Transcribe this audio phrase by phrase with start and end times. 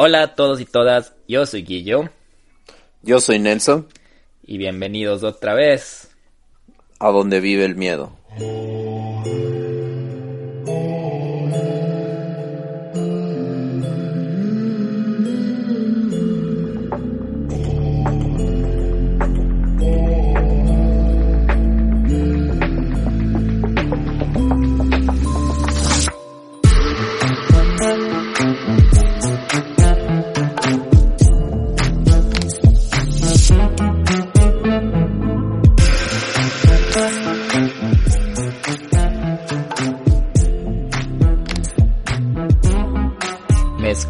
[0.00, 2.08] Hola a todos y todas, yo soy Guillo.
[3.02, 3.88] Yo soy Nelson.
[4.44, 6.14] Y bienvenidos otra vez
[7.00, 8.12] a donde vive el miedo.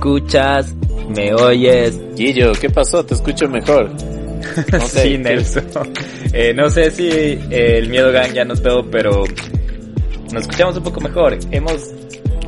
[0.08, 0.74] Escuchas,
[1.14, 2.00] me oyes.
[2.16, 3.04] Guillo, ¿qué pasó?
[3.04, 3.90] Te escucho mejor.
[4.72, 5.64] No sé, sí, Nelson.
[6.32, 9.24] Eh, no sé si eh, el miedo gang ya nos veo, pero
[10.32, 11.38] nos escuchamos un poco mejor.
[11.50, 11.92] Hemos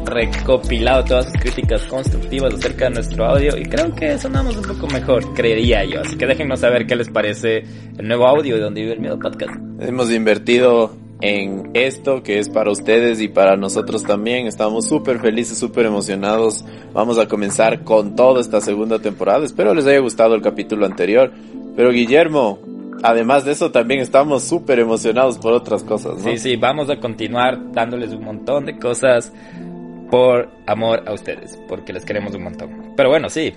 [0.06, 4.86] recopilado todas sus críticas constructivas acerca de nuestro audio y creo que sonamos un poco
[4.86, 6.00] mejor, creería yo.
[6.00, 7.64] Así que déjenos saber qué les parece
[7.98, 9.52] el nuevo audio de Donde Vive el Miedo Podcast.
[9.80, 14.46] Hemos invertido en esto que es para ustedes y para nosotros también.
[14.46, 16.64] Estamos súper felices, súper emocionados.
[16.92, 19.44] Vamos a comenzar con toda esta segunda temporada.
[19.44, 21.32] Espero les haya gustado el capítulo anterior.
[21.76, 22.58] Pero Guillermo,
[23.02, 26.18] además de eso también estamos súper emocionados por otras cosas.
[26.18, 26.30] ¿no?
[26.30, 29.32] Sí, sí, vamos a continuar dándoles un montón de cosas
[30.10, 32.94] por amor a ustedes, porque les queremos un montón.
[32.96, 33.54] Pero bueno, sí,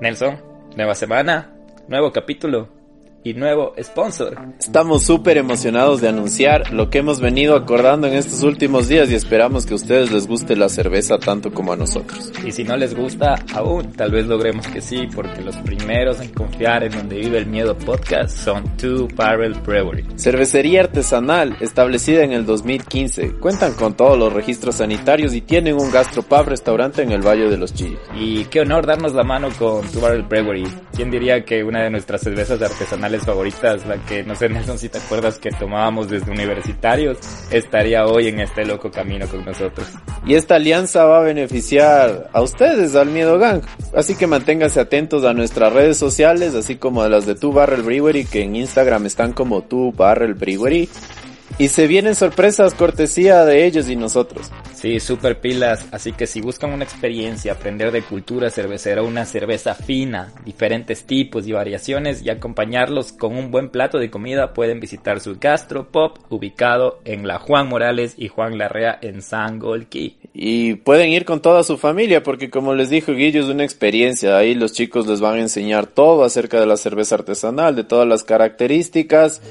[0.00, 0.38] Nelson,
[0.76, 1.50] nueva semana,
[1.88, 2.79] nuevo capítulo
[3.22, 4.38] y nuevo sponsor.
[4.58, 9.14] Estamos súper emocionados de anunciar lo que hemos venido acordando en estos últimos días y
[9.14, 12.32] esperamos que a ustedes les guste la cerveza tanto como a nosotros.
[12.44, 16.30] Y si no les gusta aún, tal vez logremos que sí, porque los primeros en
[16.30, 20.06] confiar en donde vive el miedo podcast son Two Barrel Brewery.
[20.16, 23.32] Cervecería artesanal establecida en el 2015.
[23.38, 27.58] Cuentan con todos los registros sanitarios y tienen un gastropub restaurante en el Valle de
[27.58, 28.00] los Chillos.
[28.18, 30.66] Y qué honor darnos la mano con Two Barrel Brewery.
[30.94, 34.88] ¿Quién diría que una de nuestras cervezas artesanales favoritas, la que no sé Nelson si
[34.88, 37.18] te acuerdas que tomábamos desde universitarios,
[37.50, 39.86] estaría hoy en este loco camino con nosotros.
[40.26, 43.62] Y esta alianza va a beneficiar a ustedes, al Miedo Gang.
[43.94, 47.82] Así que manténganse atentos a nuestras redes sociales, así como a las de Tu Barrel
[47.82, 50.88] Brewery, que en Instagram están como Tu Barrel Brewery.
[51.58, 54.50] Y se vienen sorpresas cortesía de ellos y nosotros.
[54.74, 55.86] Sí, super pilas.
[55.92, 61.46] Así que si buscan una experiencia, aprender de cultura cervecera, una cerveza fina, diferentes tipos
[61.46, 67.00] y variaciones y acompañarlos con un buen plato de comida, pueden visitar su Gastropop ubicado
[67.04, 70.16] en la Juan Morales y Juan Larrea en Sangolquí.
[70.32, 74.38] Y pueden ir con toda su familia porque como les dijo Guillo es una experiencia.
[74.38, 78.08] Ahí los chicos les van a enseñar todo acerca de la cerveza artesanal, de todas
[78.08, 79.42] las características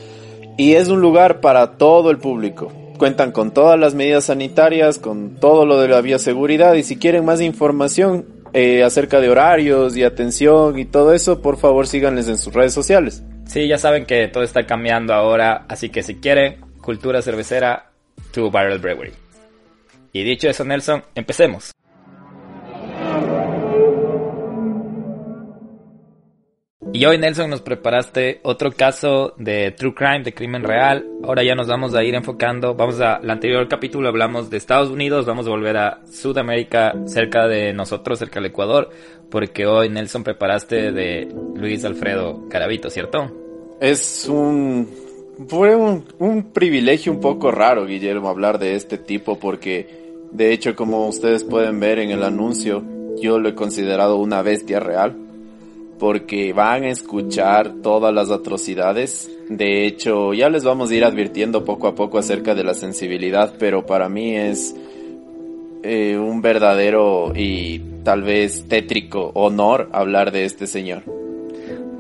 [0.59, 2.69] y es un lugar para todo el público.
[2.97, 7.23] Cuentan con todas las medidas sanitarias, con todo lo de la bioseguridad y si quieren
[7.23, 12.37] más información eh, acerca de horarios y atención y todo eso, por favor síganles en
[12.37, 13.23] sus redes sociales.
[13.45, 17.91] Sí, ya saben que todo está cambiando ahora, así que si quieren cultura cervecera,
[18.33, 19.13] Two Barrel Brewery.
[20.11, 21.71] Y dicho eso, Nelson, empecemos.
[26.91, 31.05] Y hoy, Nelson, nos preparaste otro caso de True Crime, de crimen real.
[31.23, 32.73] Ahora ya nos vamos a ir enfocando.
[32.73, 37.47] Vamos a, el anterior capítulo hablamos de Estados Unidos, vamos a volver a Sudamérica, cerca
[37.47, 38.89] de nosotros, cerca del Ecuador,
[39.29, 43.31] porque hoy, Nelson, preparaste de Luis Alfredo Caravito, ¿cierto?
[43.79, 44.89] Es un,
[45.47, 50.75] fue un, un privilegio un poco raro, Guillermo, hablar de este tipo, porque de hecho,
[50.75, 52.83] como ustedes pueden ver en el anuncio,
[53.21, 55.28] yo lo he considerado una bestia real
[55.99, 59.29] porque van a escuchar todas las atrocidades.
[59.49, 63.53] De hecho, ya les vamos a ir advirtiendo poco a poco acerca de la sensibilidad,
[63.59, 64.75] pero para mí es
[65.83, 71.03] eh, un verdadero y tal vez tétrico honor hablar de este señor.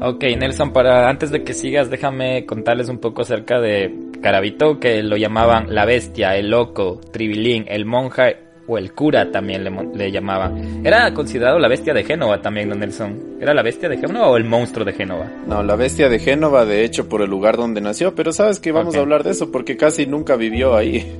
[0.01, 5.03] Ok, Nelson, para antes de que sigas, déjame contarles un poco acerca de Carabito, que
[5.03, 8.29] lo llamaban la bestia, el loco, Tribilín, el monja
[8.69, 9.63] o el cura también
[9.95, 10.85] le, llamaban.
[10.85, 13.37] Era considerado la bestia de Génova también, don Nelson.
[13.41, 15.25] ¿Era la bestia de Génova o el monstruo de Génova?
[15.47, 18.71] No, la bestia de Génova, de hecho, por el lugar donde nació, pero sabes que
[18.71, 21.19] vamos a hablar de eso porque casi nunca vivió ahí.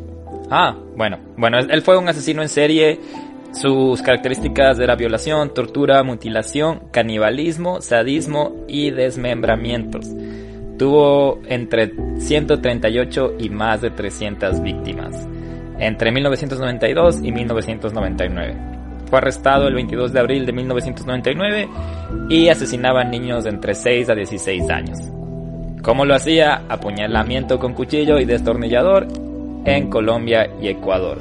[0.52, 3.00] Ah, bueno, bueno, él fue un asesino en serie.
[3.52, 10.06] Sus características era violación, tortura, mutilación, canibalismo, sadismo y desmembramientos.
[10.78, 15.28] Tuvo entre 138 y más de 300 víctimas
[15.80, 18.56] entre 1992 y 1999.
[19.10, 21.68] Fue arrestado el 22 de abril de 1999
[22.30, 25.00] y asesinaba a niños de entre 6 a 16 años.
[25.82, 26.64] ¿Cómo lo hacía?
[26.70, 29.08] Apuñalamiento con cuchillo y destornillador
[29.66, 31.18] en Colombia y Ecuador.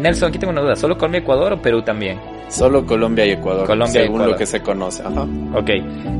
[0.00, 2.18] Nelson, aquí tengo una duda, ¿solo Colombia, Ecuador o Perú también?
[2.48, 4.32] Solo Colombia y Ecuador, Colombia según y Ecuador.
[4.32, 5.02] lo que se conoce.
[5.04, 5.26] Ajá.
[5.54, 5.70] Ok.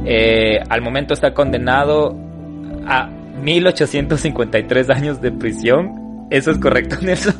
[0.04, 2.14] Eh, al momento está condenado
[2.86, 3.08] a
[3.42, 6.07] 1853 años de prisión.
[6.30, 7.34] ¿Eso es correcto, Nelson?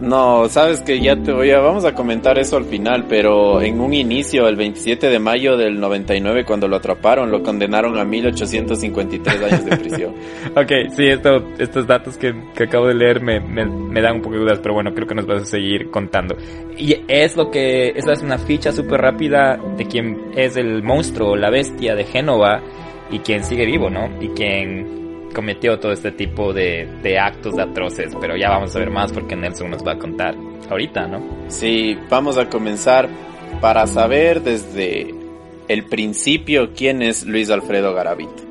[0.00, 3.80] No, sabes que ya te voy a, vamos a comentar eso al final, pero en
[3.80, 9.42] un inicio, el 27 de mayo del 99, cuando lo atraparon, lo condenaron a 1853
[9.42, 10.14] años de prisión.
[10.56, 14.22] ok, sí, esto, estos datos que, que acabo de leer me, me, me, dan un
[14.22, 16.36] poco de dudas, pero bueno, creo que nos vas a seguir contando.
[16.76, 21.36] Y es lo que, esa es una ficha súper rápida de quién es el monstruo,
[21.36, 22.60] la bestia de Génova,
[23.10, 24.10] y quien sigue vivo, ¿no?
[24.20, 25.03] Y quien
[25.34, 29.36] cometió todo este tipo de, actos de atroces, pero ya vamos a ver más porque
[29.36, 30.34] Nelson nos va a contar
[30.70, 31.22] ahorita, ¿no?
[31.48, 33.08] Sí, vamos a comenzar
[33.60, 35.14] para saber desde
[35.68, 38.42] el principio quién es Luis Alfredo Garavito.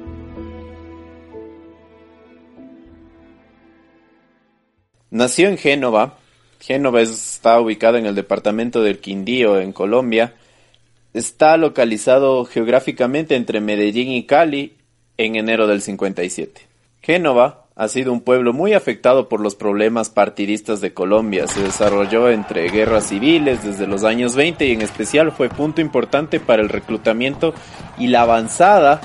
[5.10, 6.18] Nació en Génova.
[6.60, 10.34] Génova está ubicada en el departamento del Quindío, en Colombia.
[11.14, 14.74] Está localizado geográficamente entre Medellín y Cali
[15.18, 16.73] en enero del 57.
[17.04, 21.48] Génova ha sido un pueblo muy afectado por los problemas partidistas de Colombia.
[21.48, 26.40] Se desarrolló entre guerras civiles desde los años 20 y en especial fue punto importante
[26.40, 27.54] para el reclutamiento
[27.98, 29.02] y la avanzada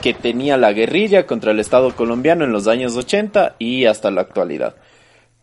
[0.00, 4.20] que tenía la guerrilla contra el Estado colombiano en los años 80 y hasta la
[4.20, 4.76] actualidad.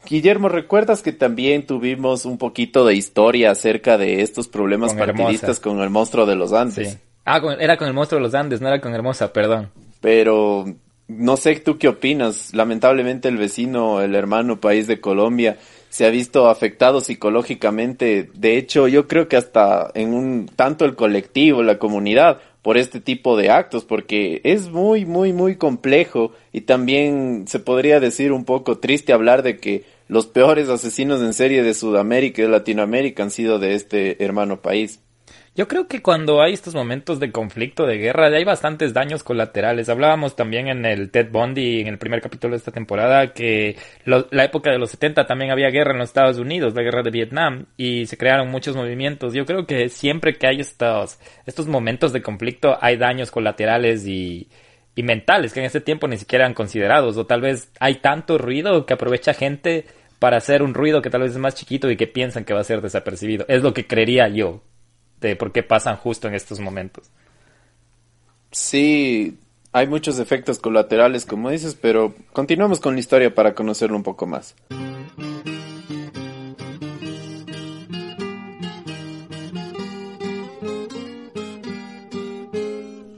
[0.08, 5.58] Guillermo, ¿recuerdas que también tuvimos un poquito de historia acerca de estos problemas Con partidistas
[5.58, 5.62] Hermosa.
[5.62, 6.92] con el monstruo de los Andes?
[6.92, 6.98] Sí.
[7.26, 9.72] Ah, con- era con el monstruo de los Andes, no era con Hermosa, perdón.
[10.00, 10.66] Pero
[11.08, 12.54] no sé tú qué opinas.
[12.54, 15.58] Lamentablemente el vecino, el hermano país de Colombia,
[15.90, 18.30] se ha visto afectado psicológicamente.
[18.34, 23.00] De hecho, yo creo que hasta en un tanto el colectivo, la comunidad, por este
[23.00, 28.44] tipo de actos, porque es muy, muy, muy complejo y también se podría decir un
[28.44, 33.22] poco triste hablar de que los peores asesinos en serie de Sudamérica y de Latinoamérica
[33.22, 35.00] han sido de este hermano país.
[35.58, 39.88] Yo creo que cuando hay estos momentos de conflicto, de guerra, hay bastantes daños colaterales.
[39.88, 44.44] Hablábamos también en el Ted Bundy, en el primer capítulo de esta temporada, que la
[44.44, 47.68] época de los 70 también había guerra en los Estados Unidos, la guerra de Vietnam,
[47.78, 49.34] y se crearon muchos movimientos.
[49.34, 54.50] Yo creo que siempre que hay estos, estos momentos de conflicto, hay daños colaterales y,
[54.94, 58.38] y mentales que en ese tiempo ni siquiera eran considerados, o tal vez hay tanto
[58.38, 59.86] ruido que aprovecha gente
[60.20, 62.60] para hacer un ruido que tal vez es más chiquito y que piensan que va
[62.60, 63.46] a ser desapercibido.
[63.48, 64.62] Es lo que creería yo
[65.28, 67.10] de por qué pasan justo en estos momentos.
[68.52, 69.38] Sí,
[69.72, 74.26] hay muchos efectos colaterales, como dices, pero continuamos con la historia para conocerlo un poco
[74.26, 74.56] más.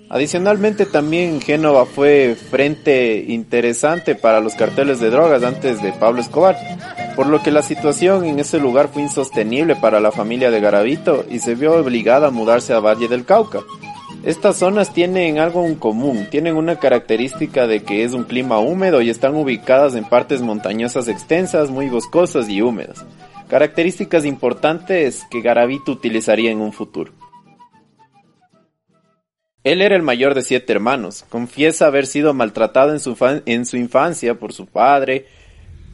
[0.10, 6.56] Adicionalmente también Génova fue frente interesante para los carteles de drogas antes de Pablo Escobar,
[7.18, 11.26] por lo que la situación en ese lugar fue insostenible para la familia de Garavito
[11.30, 13.60] y se vio obligada a mudarse a Valle del Cauca.
[14.24, 19.02] Estas zonas tienen algo en común, tienen una característica de que es un clima húmedo
[19.02, 23.06] y están ubicadas en partes montañosas extensas, muy boscosas y húmedas.
[23.50, 27.12] Características importantes que Garavito utilizaría en un futuro.
[29.72, 31.26] Él era el mayor de siete hermanos.
[31.28, 35.26] Confiesa haber sido maltratado en su, en su infancia por su padre,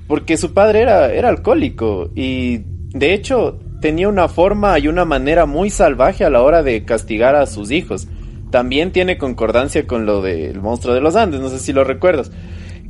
[0.08, 2.62] porque su padre era, era alcohólico y
[2.94, 7.36] de hecho tenía una forma y una manera muy salvaje a la hora de castigar
[7.36, 8.08] a sus hijos.
[8.52, 12.32] También tiene concordancia con lo del monstruo de los Andes, no sé si lo recuerdas.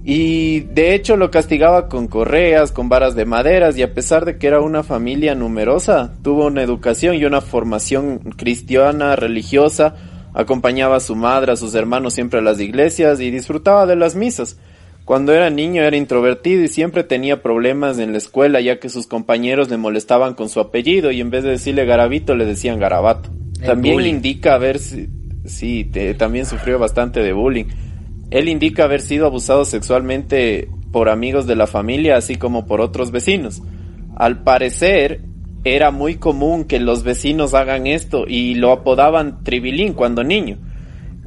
[0.04, 4.38] Y de hecho lo castigaba con correas, con varas de maderas y a pesar de
[4.38, 9.96] que era una familia numerosa, tuvo una educación y una formación cristiana, religiosa,
[10.34, 14.16] acompañaba a su madre, a sus hermanos siempre a las iglesias y disfrutaba de las
[14.16, 14.58] misas.
[15.06, 19.06] Cuando era niño era introvertido y siempre tenía problemas en la escuela ya que sus
[19.06, 23.30] compañeros le molestaban con su apellido y en vez de decirle Garavito le decían Garabato.
[23.60, 24.14] El También bullying.
[24.16, 25.10] indica haber si-
[25.46, 27.66] sí, te- también sufrió bastante de bullying.
[28.32, 33.12] Él indica haber sido abusado sexualmente por amigos de la familia así como por otros
[33.12, 33.62] vecinos.
[34.16, 35.22] Al parecer
[35.64, 40.58] era muy común que los vecinos hagan esto y lo apodaban Tribilín cuando niño.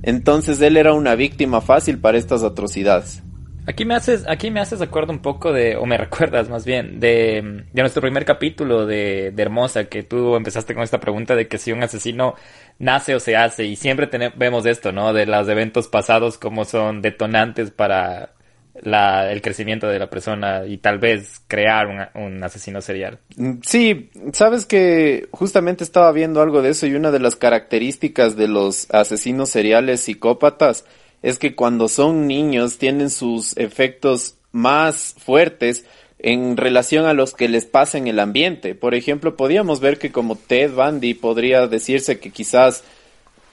[0.03, 3.23] Entonces él era una víctima fácil para estas atrocidades.
[3.69, 7.01] Aquí me haces, aquí me haces acuerdo un poco de, o me recuerdas más bien,
[7.01, 11.49] de, de nuestro primer capítulo de, de Hermosa, que tú empezaste con esta pregunta de
[11.49, 12.35] que si un asesino
[12.79, 15.13] nace o se hace, y siempre tene- vemos esto, ¿no?
[15.13, 18.36] De los eventos pasados como son detonantes para
[18.83, 23.19] la, el crecimiento de la persona y tal vez crear un, un asesino serial.
[23.37, 28.37] Mm, Sí, sabes que justamente estaba viendo algo de eso y una de las características
[28.37, 30.85] de los asesinos seriales psicópatas
[31.23, 35.85] es que cuando son niños tienen sus efectos más fuertes
[36.19, 38.75] en relación a los que les pasa en el ambiente.
[38.75, 42.85] Por ejemplo, podríamos ver que como Ted Bundy podría decirse que quizás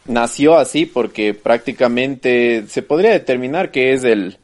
[0.05, 4.37] nació así porque prácticamente se podría determinar que es el,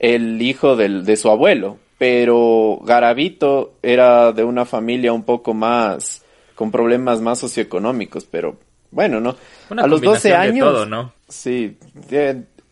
[0.00, 6.24] el hijo del, de su abuelo, pero Garavito era de una familia un poco más
[6.56, 8.56] con problemas más socioeconómicos, pero
[8.90, 9.36] bueno, ¿no?
[9.76, 11.12] a los 12 años, ¿no?
[11.28, 11.76] Sí,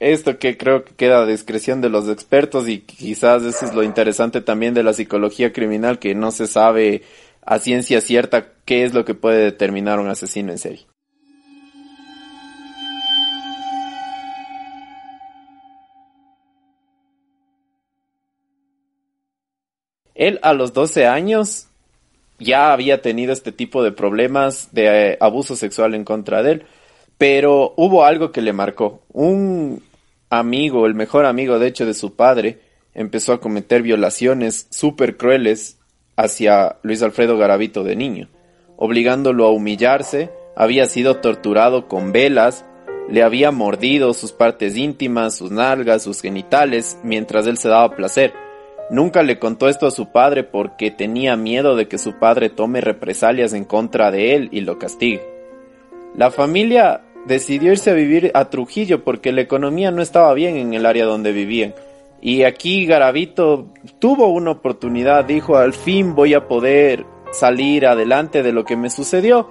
[0.00, 3.82] esto que creo que queda a discreción de los expertos y quizás eso es lo
[3.82, 7.02] interesante también de la psicología criminal que no se sabe
[7.44, 10.86] a ciencia cierta qué es lo que puede determinar un asesino en serie.
[20.18, 21.68] Él a los 12 años
[22.40, 26.66] ya había tenido este tipo de problemas de eh, abuso sexual en contra de él,
[27.16, 29.00] pero hubo algo que le marcó.
[29.12, 29.80] Un
[30.28, 32.58] amigo, el mejor amigo de hecho de su padre,
[32.94, 35.78] empezó a cometer violaciones súper crueles
[36.16, 38.28] hacia Luis Alfredo Garavito de niño,
[38.76, 42.64] obligándolo a humillarse, había sido torturado con velas,
[43.08, 48.47] le había mordido sus partes íntimas, sus nalgas, sus genitales, mientras él se daba placer
[48.90, 52.80] Nunca le contó esto a su padre porque tenía miedo de que su padre tome
[52.80, 55.22] represalias en contra de él y lo castigue.
[56.16, 60.72] La familia decidió irse a vivir a Trujillo porque la economía no estaba bien en
[60.72, 61.74] el área donde vivían.
[62.22, 63.68] Y aquí Garavito
[63.98, 68.88] tuvo una oportunidad, dijo, al fin voy a poder salir adelante de lo que me
[68.88, 69.50] sucedió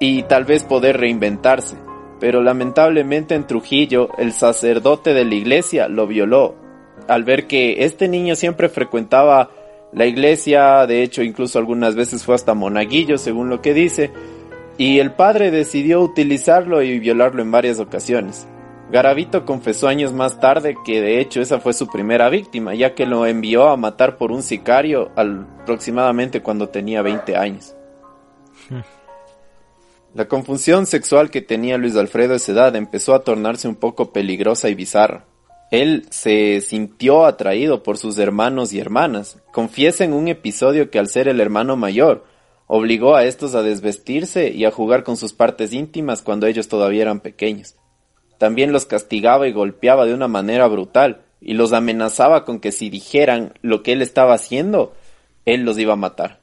[0.00, 1.76] y tal vez poder reinventarse.
[2.18, 6.63] Pero lamentablemente en Trujillo el sacerdote de la iglesia lo violó
[7.08, 9.50] al ver que este niño siempre frecuentaba
[9.92, 14.10] la iglesia, de hecho incluso algunas veces fue hasta monaguillo, según lo que dice,
[14.76, 18.48] y el padre decidió utilizarlo y violarlo en varias ocasiones.
[18.90, 23.06] Garavito confesó años más tarde que de hecho esa fue su primera víctima, ya que
[23.06, 27.74] lo envió a matar por un sicario aproximadamente cuando tenía 20 años.
[28.68, 28.80] Hmm.
[30.14, 34.12] La confusión sexual que tenía Luis Alfredo a esa edad empezó a tornarse un poco
[34.12, 35.24] peligrosa y bizarra.
[35.74, 39.38] Él se sintió atraído por sus hermanos y hermanas.
[39.52, 42.24] Confiesa en un episodio que al ser el hermano mayor,
[42.68, 47.02] obligó a estos a desvestirse y a jugar con sus partes íntimas cuando ellos todavía
[47.02, 47.74] eran pequeños.
[48.38, 52.88] También los castigaba y golpeaba de una manera brutal, y los amenazaba con que si
[52.88, 54.94] dijeran lo que él estaba haciendo,
[55.44, 56.40] él los iba a matar.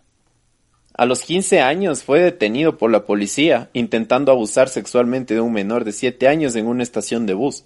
[0.93, 5.85] A los 15 años fue detenido por la policía intentando abusar sexualmente de un menor
[5.85, 7.63] de 7 años en una estación de bus.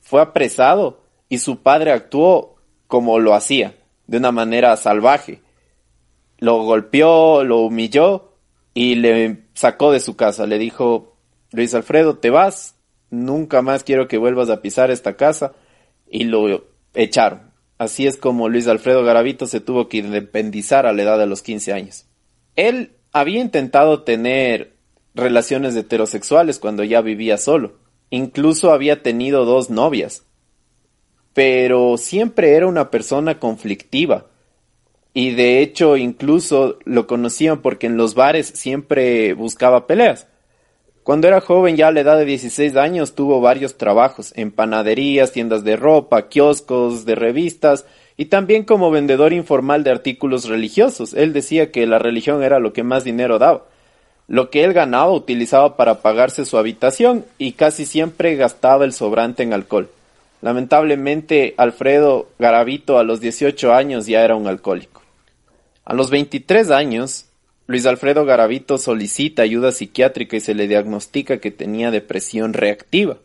[0.00, 3.74] Fue apresado y su padre actuó como lo hacía,
[4.06, 5.40] de una manera salvaje.
[6.38, 8.32] Lo golpeó, lo humilló
[8.74, 10.46] y le sacó de su casa.
[10.46, 11.16] Le dijo,
[11.52, 12.76] Luis Alfredo, te vas,
[13.10, 15.52] nunca más quiero que vuelvas a pisar esta casa.
[16.08, 16.64] Y lo
[16.94, 17.52] echaron.
[17.78, 21.42] Así es como Luis Alfredo Garavito se tuvo que independizar a la edad de los
[21.42, 22.06] 15 años.
[22.54, 24.74] Él había intentado tener
[25.14, 27.78] relaciones heterosexuales cuando ya vivía solo.
[28.10, 30.24] Incluso había tenido dos novias
[31.34, 34.26] pero siempre era una persona conflictiva.
[35.12, 40.26] Y de hecho incluso lo conocían porque en los bares siempre buscaba peleas.
[41.02, 45.32] Cuando era joven, ya a la edad de 16 años, tuvo varios trabajos en panaderías,
[45.32, 47.84] tiendas de ropa, kioscos, de revistas
[48.16, 51.12] y también como vendedor informal de artículos religiosos.
[51.12, 53.64] Él decía que la religión era lo que más dinero daba.
[54.28, 59.42] Lo que él ganaba utilizaba para pagarse su habitación y casi siempre gastaba el sobrante
[59.42, 59.90] en alcohol.
[60.44, 65.00] Lamentablemente, Alfredo Garavito a los 18 años ya era un alcohólico.
[65.86, 67.30] A los 23 años,
[67.66, 73.16] Luis Alfredo Garavito solicita ayuda psiquiátrica y se le diagnostica que tenía depresión reactiva.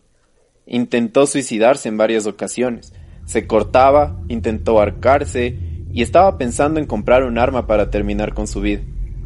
[0.65, 2.93] Intentó suicidarse en varias ocasiones.
[3.25, 5.57] Se cortaba, intentó arcarse
[5.91, 8.79] y estaba pensando en comprar un arma para terminar con su vida.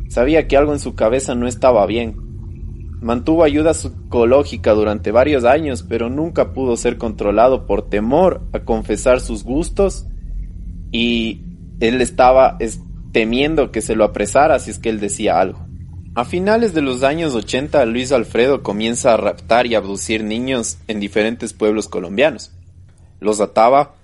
[0.09, 2.32] Sabía que algo en su cabeza no estaba bien
[3.03, 9.19] Mantuvo ayuda psicológica durante varios años, pero nunca pudo ser controlado por temor a confesar
[9.19, 10.05] sus gustos
[10.89, 11.41] y
[11.81, 12.57] él estaba
[13.11, 15.67] temiendo que se lo apresara si es que él decía algo.
[16.15, 21.01] A finales de los años 80, Luis Alfredo comienza a raptar y abducir niños en
[21.01, 22.51] diferentes pueblos colombianos.
[23.19, 23.95] Los ataba,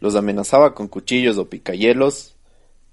[0.00, 2.34] los amenazaba con cuchillos o picayelos,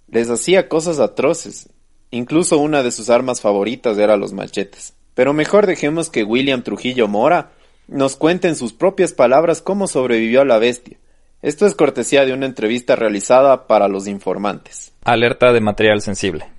[0.09, 1.69] les hacía cosas atroces.
[2.11, 4.93] Incluso una de sus armas favoritas era los machetes.
[5.15, 7.51] Pero mejor dejemos que William Trujillo Mora
[7.87, 10.97] nos cuente en sus propias palabras cómo sobrevivió a la bestia.
[11.41, 14.93] Esto es cortesía de una entrevista realizada para los informantes.
[15.03, 16.51] Alerta de material sensible.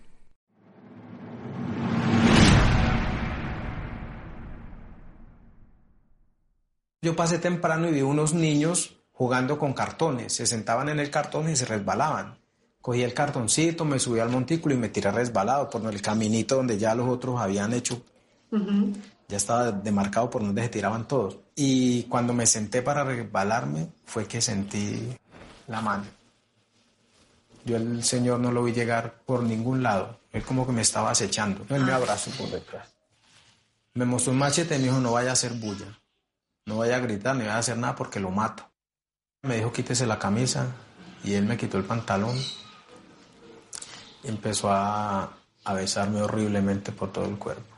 [7.02, 10.32] Yo pasé temprano y vi unos niños jugando con cartones.
[10.32, 12.38] Se sentaban en el cartón y se resbalaban
[12.86, 16.78] Cogí el cartoncito, me subí al montículo y me tiré resbalado por el caminito donde
[16.78, 18.00] ya los otros habían hecho.
[19.28, 21.38] Ya estaba demarcado por donde se tiraban todos.
[21.54, 25.16] Y cuando me senté para resbalarme, fue que sentí
[25.66, 26.04] la mano.
[27.64, 30.20] Yo el Señor no lo vi llegar por ningún lado.
[30.32, 31.66] Él como que me estaba acechando.
[31.68, 32.94] Él me abrazó por detrás.
[33.94, 35.86] Me mostró un machete y me dijo, no vaya a hacer bulla.
[36.66, 38.68] No vaya a gritar, ni vaya a hacer nada porque lo mato.
[39.42, 40.66] Me dijo, quítese la camisa.
[41.24, 42.36] Y él me quitó el pantalón.
[44.22, 45.32] Y empezó a,
[45.64, 47.75] a besarme horriblemente por todo el cuerpo.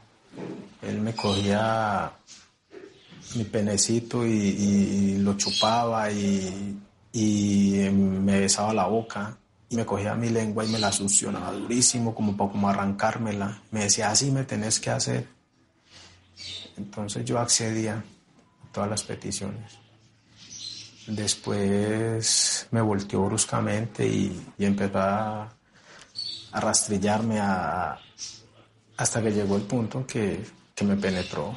[0.82, 2.12] Él me cogía
[3.34, 6.78] mi penecito y, lo chupaba y,
[7.12, 9.36] me besaba la boca
[9.68, 13.62] y me cogía mi lengua y me la succionaba durísimo como para como arrancármela.
[13.70, 15.28] Me decía, así me tenés que hacer.
[16.76, 19.78] Entonces yo accedía a todas las peticiones.
[21.06, 25.48] Después me volteó bruscamente y, y empezó a,
[26.52, 27.98] a rastrillarme a,
[28.98, 31.56] hasta que llegó el punto que, que me penetró.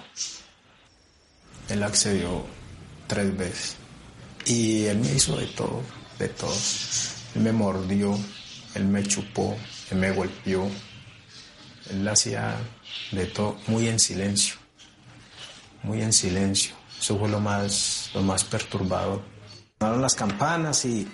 [1.68, 2.46] Él accedió
[3.08, 3.76] tres veces.
[4.46, 5.82] Y él me hizo de todo,
[6.20, 6.56] de todo.
[7.36, 8.18] Él me mordió,
[8.76, 9.58] él me chupó,
[9.90, 10.70] él me golpeó.
[11.90, 12.56] Él hacía
[13.12, 14.56] de todo muy en silencio,
[15.84, 16.76] muy en silencio.
[17.00, 19.24] Eso fue lo más, lo más perturbador.
[19.80, 21.08] Sonaron las campanas y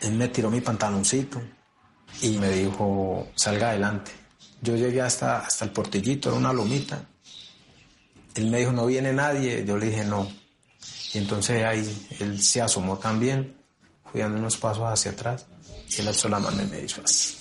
[0.00, 1.42] él me tiró mi pantaloncito
[2.22, 4.23] y me dijo, salga adelante.
[4.64, 7.04] Yo llegué hasta, hasta el portillito, era una lomita.
[8.34, 9.62] Él me dijo, no viene nadie.
[9.66, 10.26] Yo le dije, no.
[11.12, 13.54] Y entonces ahí él se asomó también,
[14.10, 15.46] fui dando unos pasos hacia atrás
[15.90, 17.36] y él alzó la mano y me hizo así.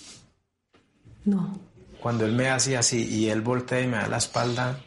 [1.24, 1.58] No.
[2.02, 4.80] Cuando él me hacía así y él voltea y me da la espalda,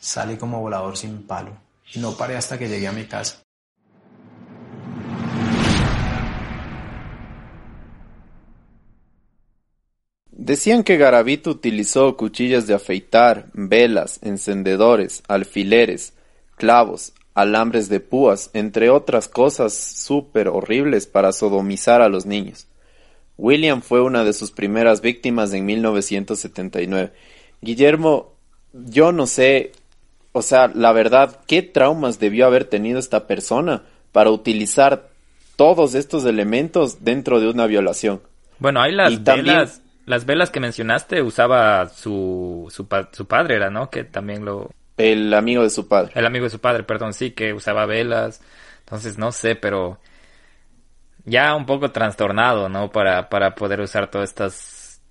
[0.00, 1.56] salí como volador sin palo.
[1.94, 3.44] Y no paré hasta que llegué a mi casa.
[10.48, 16.14] Decían que Garavito utilizó cuchillas de afeitar, velas, encendedores, alfileres,
[16.56, 22.66] clavos, alambres de púas, entre otras cosas súper horribles para sodomizar a los niños.
[23.36, 27.12] William fue una de sus primeras víctimas en 1979.
[27.60, 28.32] Guillermo,
[28.72, 29.72] yo no sé,
[30.32, 33.82] o sea, la verdad, ¿qué traumas debió haber tenido esta persona
[34.12, 35.10] para utilizar
[35.56, 38.22] todos estos elementos dentro de una violación?
[38.58, 43.26] Bueno, hay las Y también- velas, las velas que mencionaste usaba su, su, pa- su
[43.26, 43.90] padre, era, ¿no?
[43.90, 46.14] Que también lo, El amigo de su padre.
[46.14, 48.42] el amigo de su padre, perdón, sí, que usaba velas.
[48.80, 50.00] Entonces, no sé, pero
[51.24, 52.90] ya un poco trastornado, ¿no?
[52.90, 55.02] Para, para poder usar todas estas,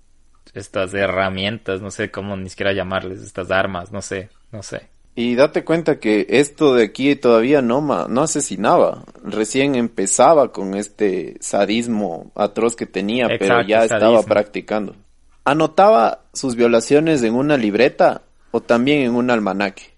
[0.54, 4.88] estas herramientas, no sé cómo ni siquiera llamarles, estas armas, no sé, no sé.
[5.20, 9.02] Y date cuenta que esto de aquí todavía no, ma- no asesinaba.
[9.24, 14.22] Recién empezaba con este sadismo atroz que tenía, pero ya estaba sadismo.
[14.22, 14.94] practicando.
[15.42, 19.94] Anotaba sus violaciones en una libreta o también en un almanaque.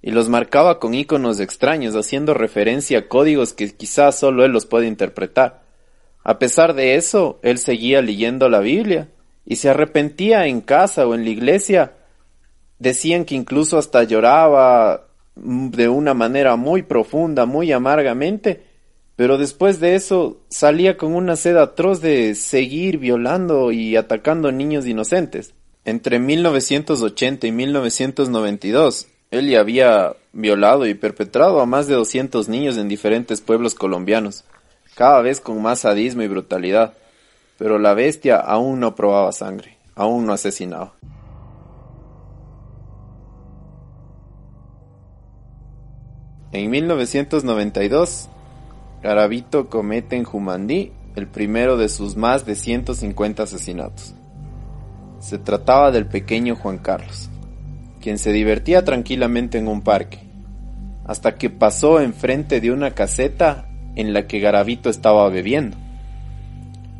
[0.00, 4.66] Y los marcaba con iconos extraños, haciendo referencia a códigos que quizás solo él los
[4.66, 5.62] puede interpretar.
[6.22, 9.08] A pesar de eso, él seguía leyendo la Biblia
[9.44, 11.94] y se arrepentía en casa o en la iglesia
[12.82, 18.64] Decían que incluso hasta lloraba mm, de una manera muy profunda, muy amargamente,
[19.14, 24.84] pero después de eso salía con una sed atroz de seguir violando y atacando niños
[24.84, 25.54] inocentes.
[25.84, 32.78] Entre 1980 y 1992, él ya había violado y perpetrado a más de 200 niños
[32.78, 34.42] en diferentes pueblos colombianos,
[34.96, 36.94] cada vez con más sadismo y brutalidad.
[37.58, 40.94] Pero la bestia aún no probaba sangre, aún no asesinaba.
[46.52, 48.28] En 1992,
[49.02, 54.14] Garavito comete en Jumandí el primero de sus más de 150 asesinatos.
[55.18, 57.30] Se trataba del pequeño Juan Carlos,
[58.02, 60.18] quien se divertía tranquilamente en un parque,
[61.06, 65.78] hasta que pasó enfrente de una caseta en la que Garavito estaba bebiendo.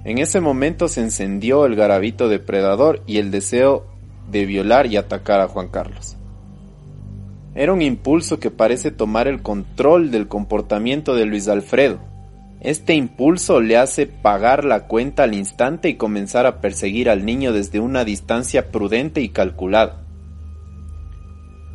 [0.05, 3.87] En ese momento se encendió el Garavito depredador y el deseo
[4.31, 6.17] de violar y atacar a Juan Carlos.
[7.55, 11.99] Era un impulso que parece tomar el control del comportamiento de Luis Alfredo.
[12.61, 17.53] Este impulso le hace pagar la cuenta al instante y comenzar a perseguir al niño
[17.53, 20.03] desde una distancia prudente y calculada.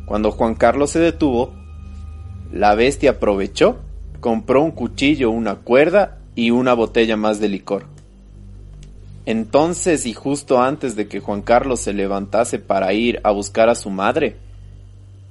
[0.06, 1.52] Cuando Juan Carlos se detuvo,
[2.50, 3.78] la bestia aprovechó,
[4.20, 7.84] compró un cuchillo, una cuerda y una botella más de licor.
[9.26, 13.74] Entonces y justo antes de que Juan Carlos se levantase para ir a buscar a
[13.74, 14.38] su madre,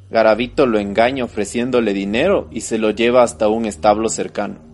[0.09, 4.65] Garavito lo engaña ofreciéndole dinero y se lo lleva hasta un establo cercano.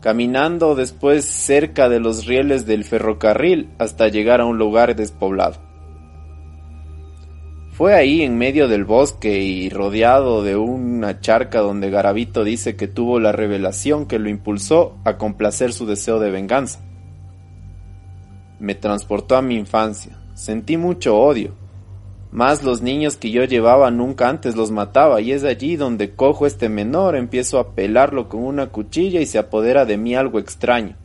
[0.00, 5.56] caminando después cerca de los rieles del ferrocarril hasta llegar a un lugar despoblado.
[7.70, 12.86] Fue ahí en medio del bosque y rodeado de una charca donde Garavito dice que
[12.86, 16.80] tuvo la revelación que lo impulsó a complacer su deseo de venganza.
[18.60, 21.56] Me transportó a mi infancia, sentí mucho odio,
[22.34, 26.46] más los niños que yo llevaba nunca antes los mataba y es allí donde cojo
[26.46, 30.96] este menor, empiezo a pelarlo con una cuchilla y se apodera de mí algo extraño.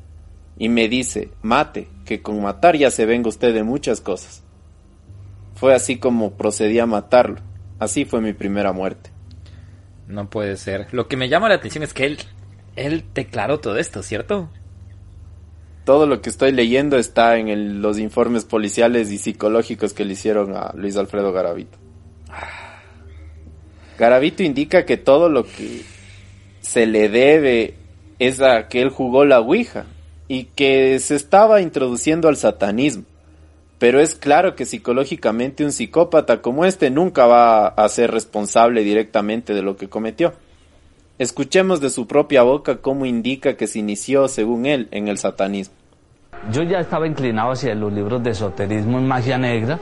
[0.58, 4.44] Y me dice, mate, que con matar ya se venga usted de muchas cosas.
[5.54, 7.42] Fue así como procedí a matarlo.
[7.78, 9.12] Así fue mi primera muerte.
[10.08, 10.88] No puede ser.
[10.92, 12.18] Lo que me llama la atención es que él,
[12.76, 14.50] él declaró todo esto, ¿cierto?
[15.90, 20.56] Todo lo que estoy leyendo está en los informes policiales y psicológicos que le hicieron
[20.56, 21.80] a Luis Alfredo Garavito.
[23.98, 25.82] Garavito indica que todo lo que
[26.62, 27.74] se le debe
[28.20, 29.88] es a que él jugó la Ouija
[30.28, 33.06] y que se estaba introduciendo al satanismo.
[33.80, 39.56] Pero es claro que psicológicamente un psicópata como este nunca va a ser responsable directamente
[39.56, 40.34] de lo que cometió.
[41.18, 45.79] Escuchemos de su propia boca cómo indica que se inició, según él, en el satanismo.
[46.52, 49.78] Yo ya estaba inclinado hacia los libros de esoterismo en magia negra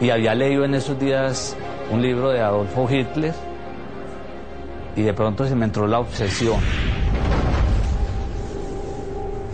[0.00, 1.56] y había leído en esos días
[1.90, 3.34] un libro de Adolfo Hitler
[4.94, 6.60] y de pronto se me entró la obsesión.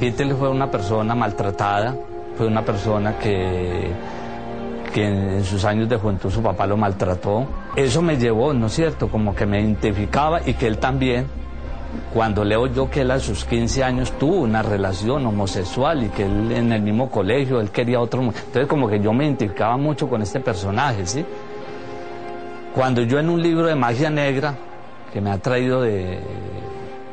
[0.00, 1.94] Hitler fue una persona maltratada,
[2.36, 3.90] fue una persona que,
[4.92, 7.46] que en sus años de juventud su papá lo maltrató.
[7.76, 11.26] Eso me llevó, ¿no es cierto?, como que me identificaba y que él también
[12.12, 16.24] cuando leo yo que él a sus 15 años tuvo una relación homosexual y que
[16.24, 18.22] él en el mismo colegio, él quería otro...
[18.22, 21.24] Entonces como que yo me identificaba mucho con este personaje, ¿sí?
[22.74, 24.54] Cuando yo en un libro de magia negra,
[25.12, 26.20] que me ha traído de...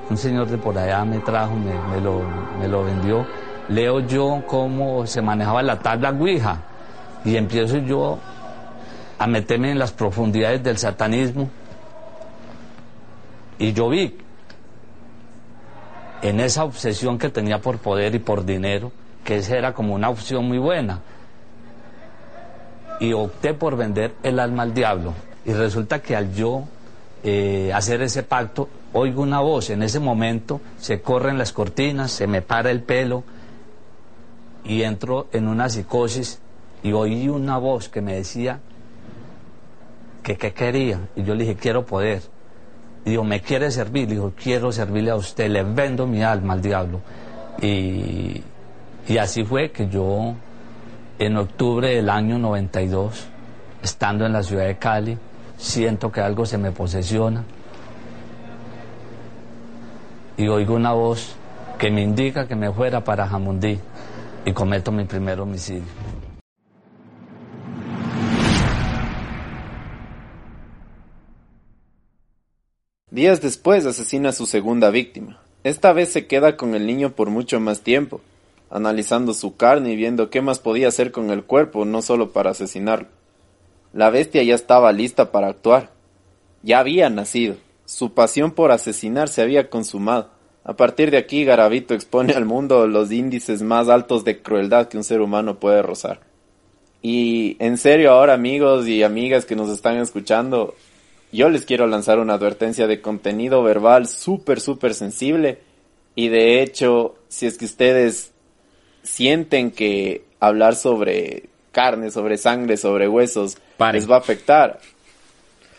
[0.10, 2.22] Un señor de por allá me trajo, me, lo,
[2.60, 3.26] me lo vendió,
[3.70, 6.58] leo yo cómo se manejaba la tabla Ouija
[7.24, 8.20] y empiezo yo
[9.18, 11.50] a meterme en las profundidades del satanismo
[13.58, 14.18] y yo vi
[16.22, 18.92] en esa obsesión que tenía por poder y por dinero,
[19.24, 21.02] que esa era como una opción muy buena.
[23.00, 25.14] Y opté por vender el alma al diablo.
[25.46, 26.66] Y resulta que al yo
[27.24, 29.70] eh, hacer ese pacto, oigo una voz.
[29.72, 33.24] En ese momento se corren las cortinas, se me para el pelo
[34.64, 36.40] y entro en una psicosis
[36.84, 38.60] y oí una voz que me decía
[40.24, 41.00] que qué quería.
[41.16, 42.22] Y yo le dije, quiero poder.
[43.06, 44.08] Digo, ¿me quiere servir?
[44.08, 47.02] Dijo, quiero servirle a usted, le vendo mi alma al diablo.
[47.62, 48.42] Y,
[49.08, 50.36] y así fue que yo,
[51.20, 53.28] en octubre del año 92,
[53.84, 55.18] estando en la ciudad de Cali,
[55.58, 57.44] siento que algo se me posesiona
[60.42, 61.36] y oigo una voz
[61.78, 63.80] que me indica que me fuera para Jamundí
[64.44, 65.84] y cometo mi primer homicidio.
[73.12, 75.42] Días después asesina a su segunda víctima.
[75.66, 78.22] Esta vez se queda con el niño por mucho más tiempo,
[78.70, 82.52] analizando su carne y viendo qué más podía hacer con el cuerpo, no solo para
[82.52, 83.10] asesinarlo.
[83.92, 85.92] La bestia ya estaba lista para actuar.
[86.64, 87.58] Ya había nacido.
[87.84, 90.30] Su pasión por asesinar se había consumado.
[90.64, 94.96] A partir de aquí, Garavito expone al mundo los índices más altos de crueldad que
[94.96, 96.22] un ser humano puede rozar.
[97.02, 100.76] Y en serio ahora amigos y amigas que nos están escuchando,
[101.32, 105.60] yo les quiero lanzar una advertencia de contenido verbal súper, súper sensible.
[106.16, 108.32] Y de hecho, si es que ustedes
[109.04, 113.58] sienten que hablar sobre carne, sobre sangre, sobre huesos
[113.94, 114.80] les va a afectar,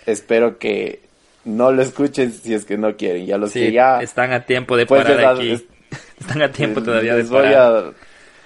[0.07, 1.03] espero que
[1.45, 3.27] no lo escuchen si es que no quieren.
[3.27, 5.53] Ya los que ya están a tiempo de parar aquí.
[6.21, 7.93] están a tiempo todavía de parar.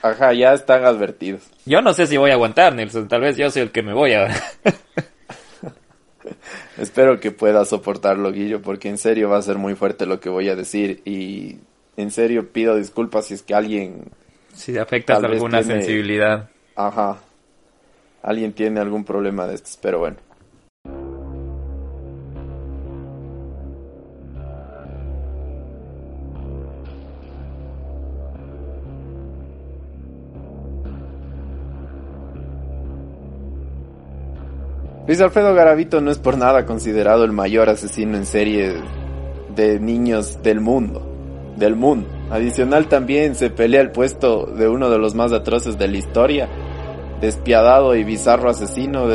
[0.02, 1.42] ajá, ya están advertidos.
[1.64, 3.08] Yo no sé si voy a aguantar, Nelson.
[3.08, 4.28] Tal vez yo soy el que me voy a...
[6.78, 10.28] Espero que pueda soportarlo, Guillo, porque en serio va a ser muy fuerte lo que
[10.28, 11.56] voy a decir y
[11.96, 14.04] en serio pido disculpas si es que alguien...
[14.52, 16.48] Si afectas alguna sensibilidad.
[16.74, 17.18] Ajá.
[18.22, 20.16] Alguien tiene algún problema de estos, pero bueno.
[35.06, 38.74] Luis Alfredo Garavito no es por nada considerado el mayor asesino en serie
[39.54, 41.00] de niños del mundo,
[41.56, 42.08] del mundo.
[42.28, 46.48] Adicional también se pelea el puesto de uno de los más atroces de la historia,
[47.20, 49.06] despiadado y bizarro asesino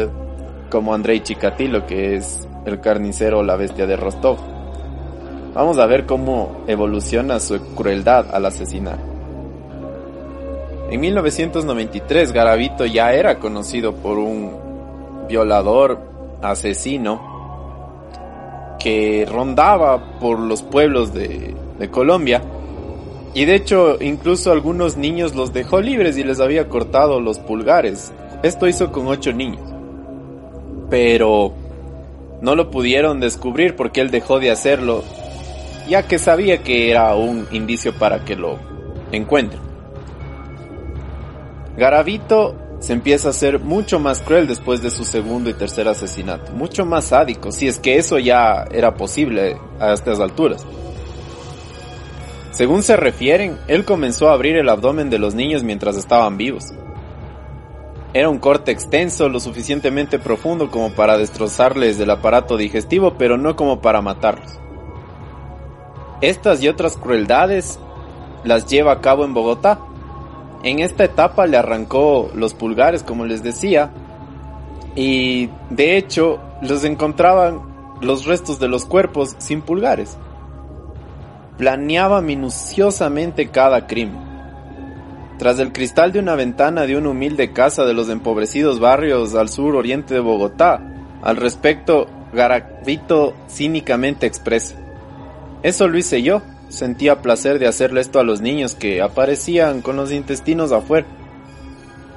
[0.69, 4.37] como Andrei Chikatilo, que es el carnicero o la bestia de Rostov.
[5.53, 8.97] Vamos a ver cómo evoluciona su crueldad al asesinar.
[10.89, 14.60] En 1993 Garavito ya era conocido por un
[15.27, 15.99] violador,
[16.41, 17.31] asesino,
[18.79, 21.55] que rondaba por los pueblos de,
[21.89, 22.43] Colombia
[23.33, 28.13] y de hecho, incluso algunos niños los dejó libres y les había cortado los pulgares.
[28.43, 29.61] Esto hizo con ocho niños.
[30.89, 31.53] Pero
[32.41, 35.03] no lo pudieron descubrir porque él dejó de hacerlo,
[35.87, 38.57] ya que sabía que era un indicio para que lo
[39.13, 39.61] encuentren.
[41.77, 46.51] Garavito se empieza a ser mucho más cruel después de su segundo y tercer asesinato,
[46.51, 50.65] mucho más sádico, si es que eso ya era posible a estas alturas.
[52.49, 56.73] Según se refieren, él comenzó a abrir el abdomen de los niños mientras estaban vivos.
[58.13, 63.55] Era un corte extenso, lo suficientemente profundo como para destrozarles el aparato digestivo, pero no
[63.55, 64.59] como para matarlos.
[66.19, 67.79] Estas y otras crueldades
[68.43, 69.79] las lleva a cabo en Bogotá.
[70.63, 73.91] En esta etapa le arrancó los pulgares, como les decía,
[74.95, 77.61] y de hecho los encontraban
[78.01, 80.17] los restos de los cuerpos sin pulgares
[81.61, 84.19] planeaba minuciosamente cada crimen.
[85.37, 89.47] Tras el cristal de una ventana de una humilde casa de los empobrecidos barrios al
[89.47, 90.81] sur oriente de Bogotá,
[91.21, 94.75] al respecto, Garavito cínicamente expresa.
[95.61, 96.41] Eso lo hice yo,
[96.71, 101.05] sentía placer de hacerle esto a los niños que aparecían con los intestinos afuera.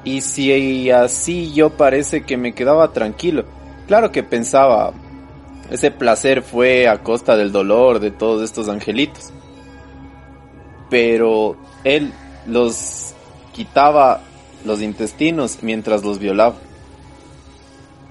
[0.04, 3.44] Y si así yo parece que me quedaba tranquilo,
[3.86, 4.92] claro que pensaba,
[5.70, 9.32] ese placer fue a costa del dolor de todos estos angelitos.
[10.90, 12.12] Pero él
[12.46, 13.14] los
[13.52, 14.20] quitaba
[14.64, 16.56] los intestinos mientras los violaba.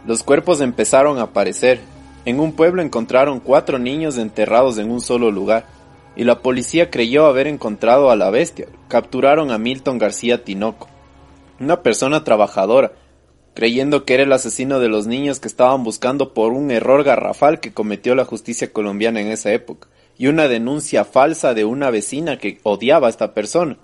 [0.05, 1.79] Los cuerpos empezaron a aparecer.
[2.25, 5.65] En un pueblo encontraron cuatro niños enterrados en un solo lugar,
[6.15, 8.67] y la policía creyó haber encontrado a la bestia.
[8.87, 10.87] Capturaron a Milton García Tinoco,
[11.59, 12.93] una persona trabajadora,
[13.53, 17.59] creyendo que era el asesino de los niños que estaban buscando por un error garrafal
[17.59, 22.37] que cometió la justicia colombiana en esa época, y una denuncia falsa de una vecina
[22.37, 23.77] que odiaba a esta persona.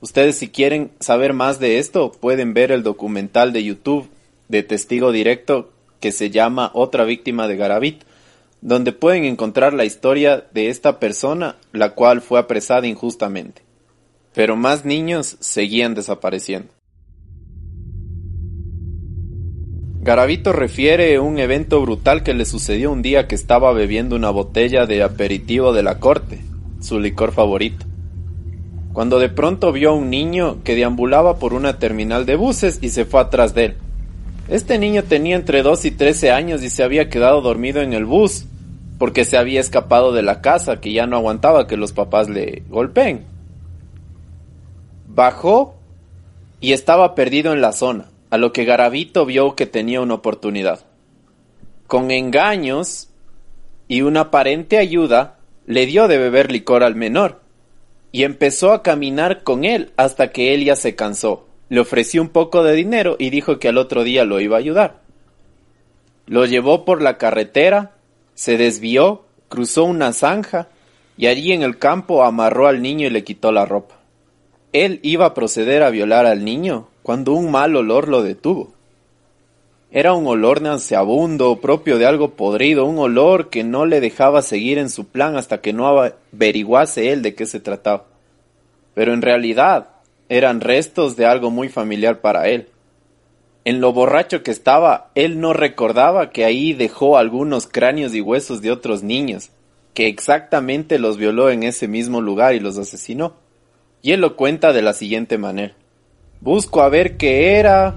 [0.00, 4.10] Ustedes si quieren saber más de esto, pueden ver el documental de YouTube
[4.48, 8.04] de testigo directo que se llama Otra víctima de Garavito,
[8.62, 13.62] donde pueden encontrar la historia de esta persona, la cual fue apresada injustamente.
[14.32, 16.72] Pero más niños seguían desapareciendo.
[20.00, 24.86] Garavito refiere un evento brutal que le sucedió un día que estaba bebiendo una botella
[24.86, 26.40] de aperitivo de la corte,
[26.80, 27.84] su licor favorito.
[28.92, 32.90] Cuando de pronto vio a un niño que deambulaba por una terminal de buses y
[32.90, 33.76] se fue atrás de él.
[34.48, 38.04] Este niño tenía entre 2 y 13 años y se había quedado dormido en el
[38.04, 38.46] bus
[39.02, 42.62] porque se había escapado de la casa que ya no aguantaba que los papás le
[42.68, 43.24] golpeen.
[45.08, 45.74] Bajó
[46.60, 50.86] y estaba perdido en la zona a lo que Garavito vio que tenía una oportunidad.
[51.88, 53.08] Con engaños
[53.88, 55.36] y una aparente ayuda,
[55.66, 57.40] le dio de beber licor al menor,
[58.12, 61.48] y empezó a caminar con él hasta que él ya se cansó.
[61.70, 64.60] Le ofreció un poco de dinero y dijo que al otro día lo iba a
[64.60, 65.00] ayudar.
[66.26, 67.96] Lo llevó por la carretera,
[68.34, 70.68] se desvió, cruzó una zanja,
[71.16, 73.96] y allí en el campo amarró al niño y le quitó la ropa.
[74.72, 78.72] Él iba a proceder a violar al niño cuando un mal olor lo detuvo.
[79.90, 84.78] Era un olor nauseabundo, propio de algo podrido, un olor que no le dejaba seguir
[84.78, 88.04] en su plan hasta que no averiguase él de qué se trataba.
[88.94, 89.88] Pero en realidad
[90.30, 92.68] eran restos de algo muy familiar para él.
[93.64, 98.60] En lo borracho que estaba, él no recordaba que ahí dejó algunos cráneos y huesos
[98.60, 99.50] de otros niños,
[99.94, 103.34] que exactamente los violó en ese mismo lugar y los asesinó.
[104.02, 105.74] Y él lo cuenta de la siguiente manera
[106.42, 107.96] busco a ver qué era.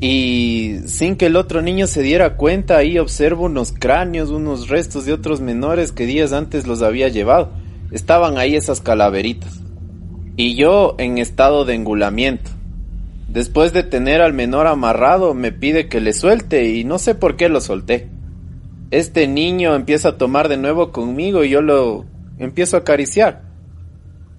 [0.00, 5.04] Y sin que el otro niño se diera cuenta, ahí observo unos cráneos, unos restos
[5.04, 7.50] de otros menores que días antes los había llevado.
[7.90, 9.60] Estaban ahí esas calaveritas.
[10.36, 12.50] Y yo en estado de engulamiento.
[13.28, 17.36] Después de tener al menor amarrado, me pide que le suelte y no sé por
[17.36, 18.08] qué lo solté.
[18.90, 22.06] Este niño empieza a tomar de nuevo conmigo y yo lo
[22.38, 23.42] empiezo a acariciar.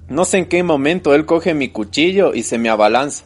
[0.10, 3.26] No sé en qué momento él coge mi cuchillo y se me abalanza.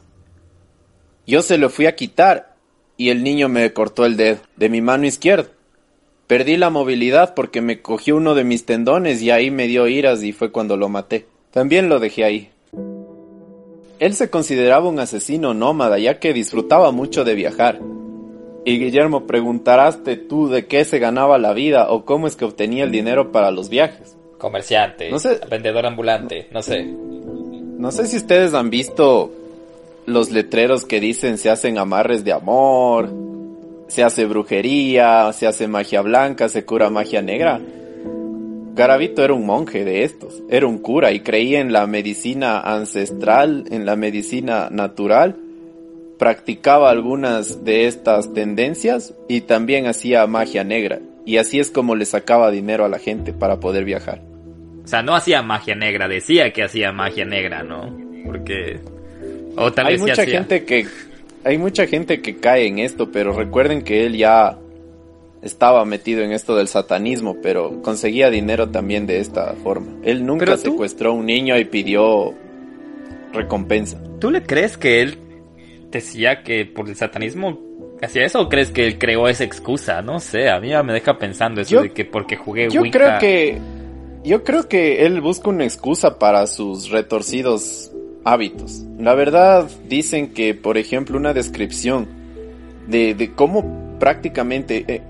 [1.26, 2.58] Yo se lo fui a quitar
[2.98, 5.48] y el niño me cortó el dedo de mi mano izquierda.
[6.28, 10.24] Perdí la movilidad porque me cogió uno de mis tendones y ahí me dio iras
[10.24, 11.26] y fue cuando lo maté.
[11.52, 12.53] También lo dejé ahí.
[14.00, 17.80] Él se consideraba un asesino nómada ya que disfrutaba mucho de viajar.
[18.66, 22.86] Y Guillermo, preguntaraste tú de qué se ganaba la vida o cómo es que obtenía
[22.86, 24.16] el dinero para los viajes.
[24.38, 25.40] Comerciante, No sé.
[25.50, 26.84] vendedor ambulante, no sé.
[26.84, 29.32] No sé si ustedes han visto
[30.06, 33.10] los letreros que dicen se hacen amarres de amor,
[33.88, 37.62] se hace brujería, se hace magia blanca, se cura magia negra.
[38.74, 43.66] Garavito era un monje de estos, era un cura y creía en la medicina ancestral,
[43.70, 45.36] en la medicina natural,
[46.18, 51.00] practicaba algunas de estas tendencias y también hacía magia negra.
[51.26, 54.22] Y así es como le sacaba dinero a la gente para poder viajar.
[54.84, 57.96] O sea, no hacía magia negra, decía que hacía magia negra, ¿no?
[58.26, 58.80] Porque...
[59.56, 60.40] O tal hay vez mucha hacía.
[60.40, 60.88] gente que
[61.44, 64.58] hay mucha gente que cae en esto, pero recuerden que él ya
[65.44, 69.88] estaba metido en esto del satanismo, pero conseguía dinero también de esta forma.
[70.04, 72.34] Él nunca secuestró a un niño y pidió
[73.34, 74.02] recompensa.
[74.20, 75.18] ¿Tú le crees que él
[75.92, 77.60] decía que por el satanismo
[78.02, 80.02] hacía eso o crees que él creó esa excusa?
[80.02, 82.82] No sé, a mí ya me deja pensando eso Yo- de que porque jugué Yo
[82.82, 83.00] Wicca...
[83.00, 83.62] creo que
[84.24, 87.92] yo creo que él busca una excusa para sus retorcidos
[88.24, 88.84] hábitos.
[88.98, 92.08] La verdad dicen que, por ejemplo, una descripción
[92.88, 95.02] de, de cómo prácticamente eh,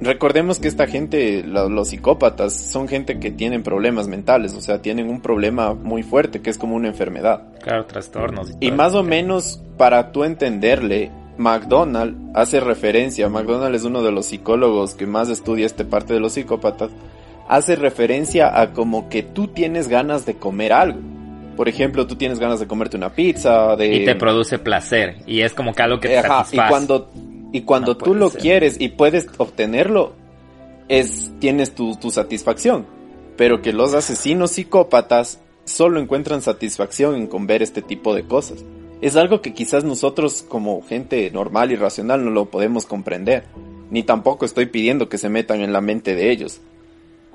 [0.00, 4.80] recordemos que esta gente, lo- los psicópatas, son gente que tienen problemas mentales, o sea,
[4.82, 7.42] tienen un problema muy fuerte que es como una enfermedad.
[7.62, 8.50] Claro, trastornos.
[8.60, 14.12] Y todo más o menos para tú entenderle, McDonald hace referencia, McDonald es uno de
[14.12, 16.90] los psicólogos que más estudia esta parte de los psicópatas,
[17.48, 21.00] hace referencia a como que tú tienes ganas de comer algo.
[21.56, 23.94] Por ejemplo, tú tienes ganas de comerte una pizza, de...
[23.94, 25.16] Y te produce placer.
[25.26, 26.68] Y es como que algo que te Ajá, y satisface.
[26.70, 27.10] cuando,
[27.52, 28.40] y cuando No tú lo ser.
[28.40, 30.12] quieres y puedes obtenerlo,
[30.88, 32.86] es, tienes tu, tu satisfacción.
[33.36, 38.64] Pero que los asesinos psicópatas solo encuentran satisfacción en con ver este tipo de cosas.
[39.00, 43.44] Es algo que quizás nosotros como gente normal y racional no lo podemos comprender.
[43.90, 46.60] Ni tampoco estoy pidiendo que se metan en la mente de ellos.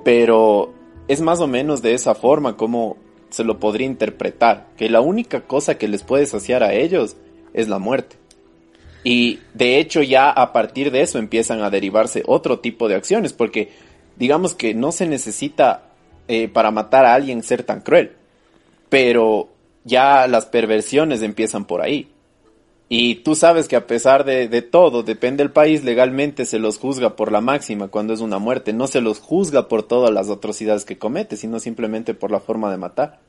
[0.04, 0.72] Pero
[1.08, 2.96] es más o menos de esa forma como
[3.30, 4.68] se lo podría interpretar.
[4.76, 7.16] Que la única cosa que les puede saciar a ellos
[7.52, 8.16] es la muerte.
[9.08, 13.32] Y de hecho ya a partir de eso empiezan a derivarse otro tipo de acciones,
[13.32, 13.70] porque
[14.16, 15.84] digamos que no se necesita
[16.26, 18.16] eh, para matar a alguien ser tan cruel,
[18.88, 19.46] pero
[19.84, 22.08] ya las perversiones empiezan por ahí.
[22.88, 26.76] Y tú sabes que a pesar de, de todo, depende del país, legalmente se los
[26.76, 30.30] juzga por la máxima cuando es una muerte, no se los juzga por todas las
[30.30, 33.20] atrocidades que comete, sino simplemente por la forma de matar.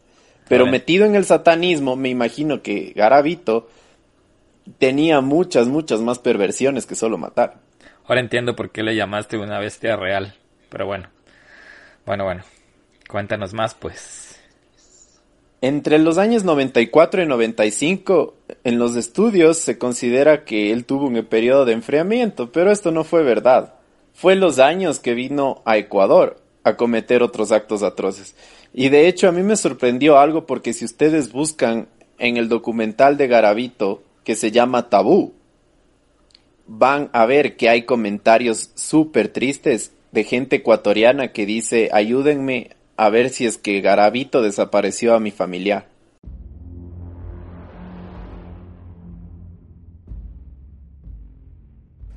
[0.49, 3.67] Pero metido en el satanismo, me imagino que Garavito
[4.77, 7.55] tenía muchas, muchas más perversiones que solo matar.
[8.05, 10.33] Ahora entiendo por qué le llamaste una bestia real.
[10.69, 11.09] Pero bueno.
[12.05, 12.43] Bueno, bueno.
[13.09, 14.39] Cuéntanos más, pues.
[15.61, 21.25] Entre los años 94 y 95, en los estudios se considera que él tuvo un
[21.25, 23.73] periodo de enfriamiento, pero esto no fue verdad.
[24.13, 28.35] Fue los años que vino a Ecuador a cometer otros actos atroces.
[28.73, 31.87] Y de hecho a mí me sorprendió algo porque si ustedes buscan
[32.19, 35.35] en el documental de Garavito que se llama Tabú,
[36.67, 43.07] van a ver que hay comentarios súper tristes de gente ecuatoriana que dice ayúdenme a
[43.07, 45.87] ver si es que Garavito desapareció a mi familiar.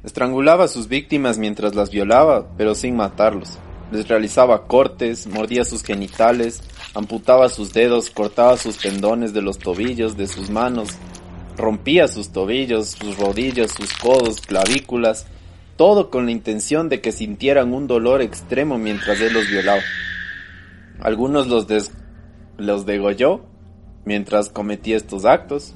[0.02, 3.56] Estrangulaba a sus víctimas mientras las violaba, pero sin matarlos.
[3.92, 6.60] Les realizaba cortes, mordía sus genitales,
[6.92, 10.98] amputaba sus dedos, cortaba sus tendones de los tobillos, de sus manos,
[11.60, 15.26] rompía sus tobillos, sus rodillas, sus codos, clavículas,
[15.76, 19.82] todo con la intención de que sintieran un dolor extremo mientras él los violaba.
[21.00, 21.92] Algunos los, des-
[22.58, 23.40] los degolló
[24.04, 25.74] mientras cometía estos actos.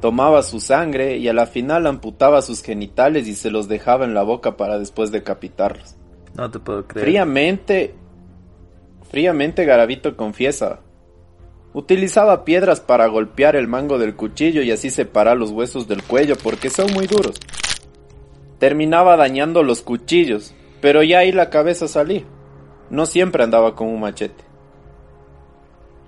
[0.00, 4.14] Tomaba su sangre y a la final amputaba sus genitales y se los dejaba en
[4.14, 5.96] la boca para después decapitarlos.
[6.36, 7.06] No te puedo creer.
[7.06, 7.94] Fríamente,
[9.10, 10.80] fríamente Garavito confiesa.
[11.76, 16.34] Utilizaba piedras para golpear el mango del cuchillo y así separar los huesos del cuello
[16.42, 17.36] porque son muy duros.
[18.58, 22.22] Terminaba dañando los cuchillos, pero ya ahí la cabeza salía.
[22.88, 24.42] No siempre andaba con un machete.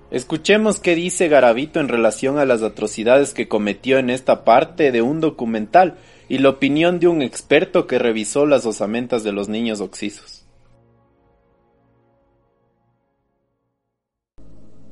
[0.09, 5.03] Escuchemos qué dice Garavito en relación a las atrocidades que cometió en esta parte de
[5.03, 5.99] un documental
[6.29, 10.38] y la opinión de un experto que revisó las osamentas de los niños oxisos.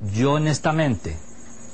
[0.00, 1.16] Yo honestamente,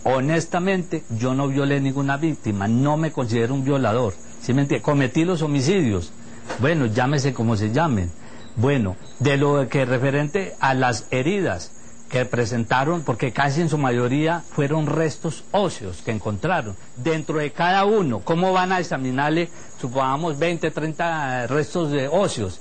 [0.05, 4.15] honestamente, yo no violé ninguna víctima, no me considero un violador.
[4.41, 4.83] ¿Sí me entiende?
[4.83, 6.13] Cometí los homicidios.
[6.59, 8.11] Bueno, llámese como se llamen.
[8.57, 11.73] Bueno, de lo que referente a las heridas
[12.09, 16.77] que presentaron, porque casi en su mayoría fueron restos óseos que encontraron.
[16.97, 19.51] Dentro de cada uno, ¿cómo van a examinarle,
[19.81, 22.61] supongamos, 20, 30 restos de óseos?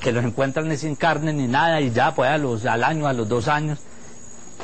[0.00, 3.12] Que los encuentran sin carne ni nada y ya, pues a los, al año, a
[3.12, 3.78] los dos años.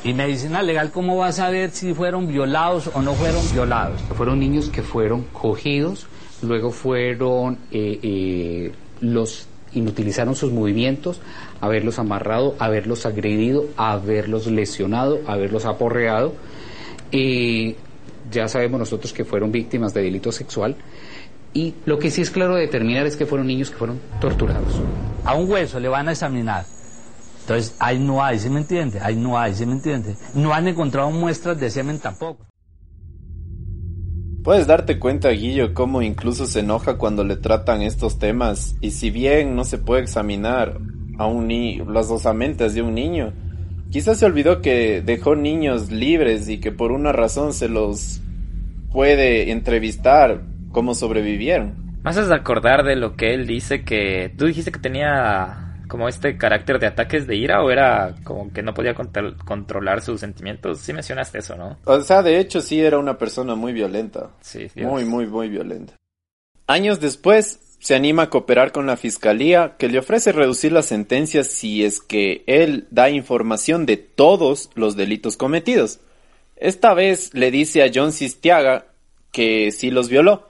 [0.04, 4.02] Y medicina legal, ¿cómo va a saber si fueron violados o no fueron violados?
[4.14, 6.06] Fueron niños que fueron cogidos,
[6.42, 11.22] luego fueron eh, eh, los inutilizaron sus movimientos,
[11.62, 16.34] haberlos amarrado, haberlos agredido, haberlos lesionado, haberlos aporreado.
[17.10, 17.76] Y
[18.30, 20.76] ya sabemos nosotros que fueron víctimas de delito sexual.
[21.54, 24.82] Y lo que sí es claro de determinar es que fueron niños que fueron torturados.
[25.24, 26.66] A un hueso le van a examinar.
[27.44, 29.00] Entonces, ahí no hay, ¿sí me entiende?
[29.02, 30.16] Ahí no hay, ¿sí me entiende?
[30.34, 32.46] No han encontrado muestras de semen tampoco.
[34.42, 38.76] Puedes darte cuenta, Guillo, cómo incluso se enoja cuando le tratan estos temas.
[38.80, 40.78] Y si bien no se puede examinar
[41.18, 43.34] a un niño, las osamentas de un niño,
[43.90, 48.22] quizás se olvidó que dejó niños libres y que por una razón se los
[48.90, 52.00] puede entrevistar cómo sobrevivieron.
[52.02, 56.36] Más es acordar de lo que él dice que tú dijiste que tenía como este
[56.36, 60.80] carácter de ataques de ira o era como que no podía controlar sus sentimientos?
[60.80, 61.78] Sí mencionaste eso, ¿no?
[61.84, 64.30] O sea, de hecho sí era una persona muy violenta.
[64.40, 65.94] Sí, muy, muy, muy violenta.
[66.66, 71.46] Años después se anima a cooperar con la fiscalía que le ofrece reducir las sentencias
[71.46, 76.00] si es que él da información de todos los delitos cometidos.
[76.56, 78.86] Esta vez le dice a John Sistiaga
[79.30, 80.48] que sí los violó.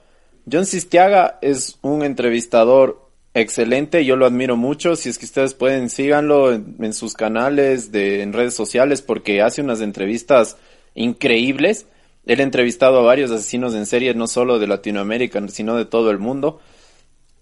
[0.51, 3.04] John Sistiaga es un entrevistador
[3.35, 4.95] excelente, yo lo admiro mucho.
[4.95, 9.61] Si es que ustedes pueden, síganlo en, sus canales, de, en redes sociales, porque hace
[9.61, 10.57] unas entrevistas
[10.95, 11.85] increíbles.
[12.25, 16.09] Él ha entrevistado a varios asesinos en serie, no solo de Latinoamérica, sino de todo
[16.09, 16.59] el mundo.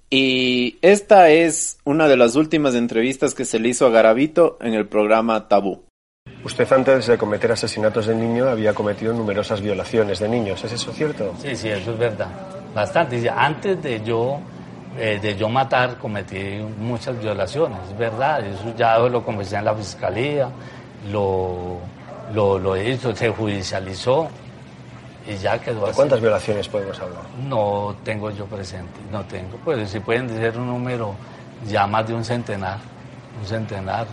[0.09, 4.73] Y esta es una de las últimas entrevistas que se le hizo a Garavito en
[4.73, 5.85] el programa Tabú.
[6.43, 10.91] Usted antes de cometer asesinatos de niño había cometido numerosas violaciones de niños, ¿es eso
[10.91, 11.33] cierto?
[11.41, 12.27] Sí, sí, eso es verdad.
[12.75, 13.29] Bastante.
[13.29, 14.41] Antes de yo
[14.97, 19.73] eh, de yo matar cometí muchas violaciones, es verdad, eso ya lo conversé en la
[19.73, 20.49] fiscalía,
[21.11, 21.79] lo,
[22.33, 24.27] lo, hizo, se judicializó
[25.27, 25.95] y ya quedó así.
[25.95, 27.23] ¿Cuántas violaciones podemos hablar?
[27.47, 31.15] No tengo yo presente, no tengo, pues si pueden decir un número
[31.67, 32.77] ya más de un centenar,
[33.39, 34.05] un centenar.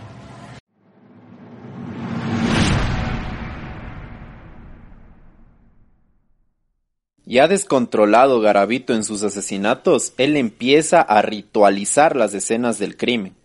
[7.25, 13.35] Ya descontrolado Garavito en sus asesinatos, él empieza a ritualizar las escenas del crimen,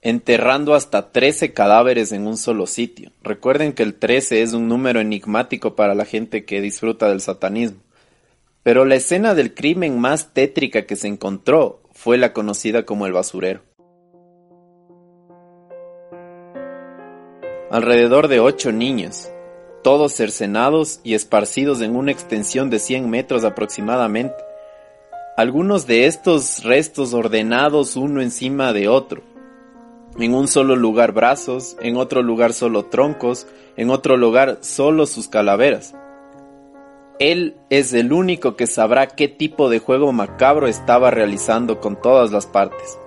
[0.00, 3.10] enterrando hasta 13 cadáveres en un solo sitio.
[3.22, 7.78] Recuerden que el 13 es un número enigmático para la gente que disfruta del satanismo.
[8.62, 13.12] Pero la escena del crimen más tétrica que se encontró fue la conocida como el
[13.12, 13.60] basurero.
[17.70, 19.28] Alrededor de ocho niños,
[19.84, 24.34] todos cercenados y esparcidos en una extensión de 100 metros aproximadamente.
[25.36, 29.22] Algunos de estos restos ordenados uno encima de otro.
[30.18, 35.28] En un solo lugar brazos, en otro lugar solo troncos, en otro lugar solo sus
[35.28, 35.94] calaveras.
[37.18, 42.32] Él es el único que sabrá qué tipo de juego macabro estaba realizando con todas
[42.32, 42.98] las partes.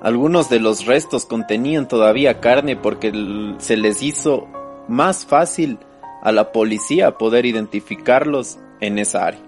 [0.00, 3.12] Algunos de los restos contenían todavía carne porque
[3.58, 4.46] se les hizo
[4.88, 5.78] más fácil
[6.22, 9.40] a la policía poder identificarlos en esa área.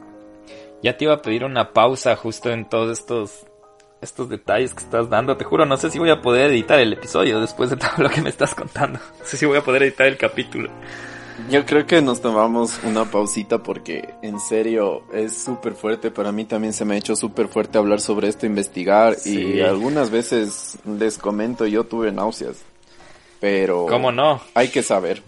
[0.82, 3.46] Ya te iba a pedir una pausa justo en todos estos
[4.00, 5.36] estos detalles que estás dando.
[5.36, 8.08] Te juro, no sé si voy a poder editar el episodio después de todo lo
[8.08, 8.98] que me estás contando.
[9.18, 10.70] No sé si voy a poder editar el capítulo.
[11.48, 16.10] Yo creo que nos tomamos una pausita porque en serio es súper fuerte.
[16.10, 19.16] Para mí también se me ha hecho súper fuerte hablar sobre esto, investigar.
[19.24, 22.62] Y algunas veces les comento, yo tuve náuseas.
[23.40, 23.86] Pero...
[23.86, 24.40] ¿Cómo no?
[24.54, 25.22] Hay que saber.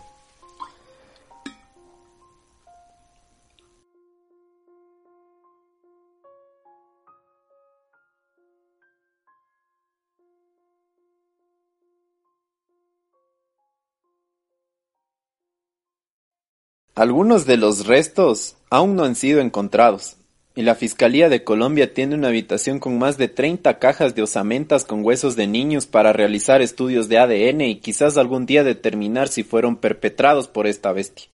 [16.94, 20.18] Algunos de los restos aún no han sido encontrados,
[20.54, 24.84] y la Fiscalía de Colombia tiene una habitación con más de 30 cajas de osamentas
[24.84, 29.42] con huesos de niños para realizar estudios de ADN y quizás algún día determinar si
[29.42, 31.28] fueron perpetrados por esta bestia.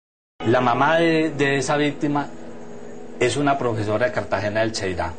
[0.45, 2.27] La mamá de, esa víctima
[3.21, 5.13] es una profesora de Cartagena del Cheirá.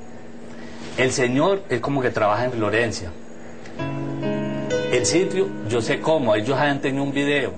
[0.98, 3.10] El señor es como que trabaja en Florencia.
[4.92, 7.54] El sitio, yo sé cómo, ellos han tenido un video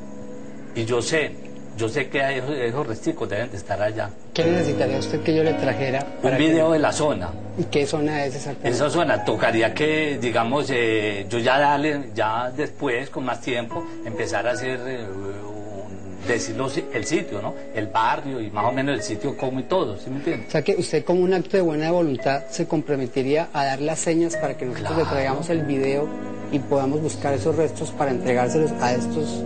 [0.76, 1.47] y yo sé
[1.79, 4.11] yo sé que esos, esos resticos deben de estar allá.
[4.35, 6.05] ¿Qué necesitaría usted que yo le trajera?
[6.22, 7.31] Un video de la zona.
[7.57, 8.76] ¿Y qué zona es exactamente?
[8.76, 14.47] Esa zona tocaría que, digamos, eh, yo ya dale, ya después, con más tiempo, empezar
[14.47, 17.55] a hacer, eh, un- decirlo, el sitio, ¿no?
[17.74, 20.47] El barrio y más o menos el sitio como y todo, ¿sí me entiende?
[20.49, 23.99] O sea que usted como un acto de buena voluntad se comprometería a dar las
[24.01, 25.11] señas para que nosotros le Claro.
[25.14, 26.07] traigamos el video
[26.53, 29.43] y podamos buscar esos restos para entregárselos a estos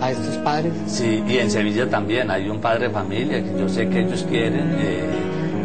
[0.00, 0.72] a estos padres.
[0.86, 4.24] Sí, y en Sevilla también hay un padre de familia que yo sé que ellos
[4.28, 5.04] quieren eh,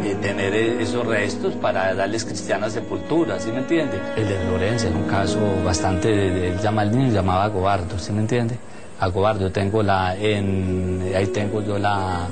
[0.04, 3.98] eh, tener eh, esos restos para darles cristiana sepultura, ¿sí me entiende?
[4.16, 8.20] El de Florencia es un caso bastante, él llama al niño, llamaba Gobardo, ¿sí me
[8.20, 8.56] entiende?
[9.00, 12.26] A Gobardo, yo tengo la, en, ahí tengo yo la,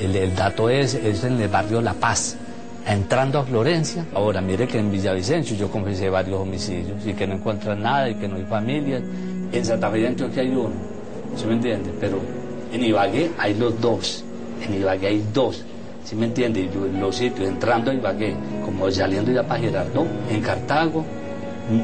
[0.00, 2.36] el, el dato es, es en el barrio La Paz.
[2.84, 7.34] Entrando a Florencia, ahora mire que en Villavicencio yo confesé varios homicidios y que no
[7.34, 9.00] encuentran nada y que no hay familia.
[9.52, 10.72] En Santa Fe de Antioquia hay uno,
[11.36, 11.90] ¿sí me entiende?
[12.00, 12.18] Pero
[12.72, 14.24] en Ibagué hay los dos,
[14.66, 15.64] en Ibagué hay dos,
[16.04, 16.68] ¿sí me entiende?
[16.72, 21.04] Yo los sitios, entrando a Ibagué, como saliendo ya para Gerardo, en Cartago,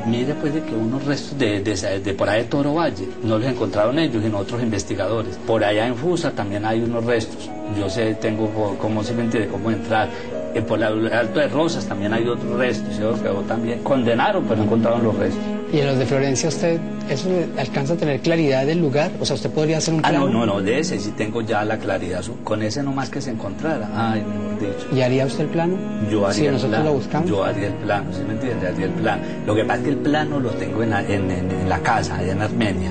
[0.07, 3.99] mire pues de que unos restos de, por ahí de Toro Valle, no los encontraron
[3.99, 5.39] ellos, sino otros investigadores.
[5.47, 9.49] Por allá en Fusa también hay unos restos, yo sé, tengo cómo se me entiende,
[9.49, 10.09] cómo entrar.
[10.55, 13.03] Eh, por el Alto de Rosas también hay otros restos, ¿sí?
[13.23, 15.58] que también condenaron, pero no encontraron los restos.
[15.71, 19.35] Y en los de Florencia usted eso alcanza a tener claridad del lugar, o sea,
[19.37, 21.79] usted podría hacer un Ah, plano no, no, no, de ese sí tengo ya la
[21.79, 22.23] claridad.
[22.43, 23.89] Con ese nomás que se encontrara.
[23.95, 24.87] Ay, mejor dicho.
[24.97, 25.77] y haría usted el plano.
[26.11, 26.85] Yo haría si el nosotros plano.
[26.91, 27.29] lo buscamos.
[27.31, 28.67] Yo haría el plano, ¿sí me entiende?
[28.69, 29.23] Haría el plano.
[29.47, 31.79] Lo que pasa es que el plano lo tengo en la, en, en- en la
[31.81, 32.91] casa, allá en Armenia.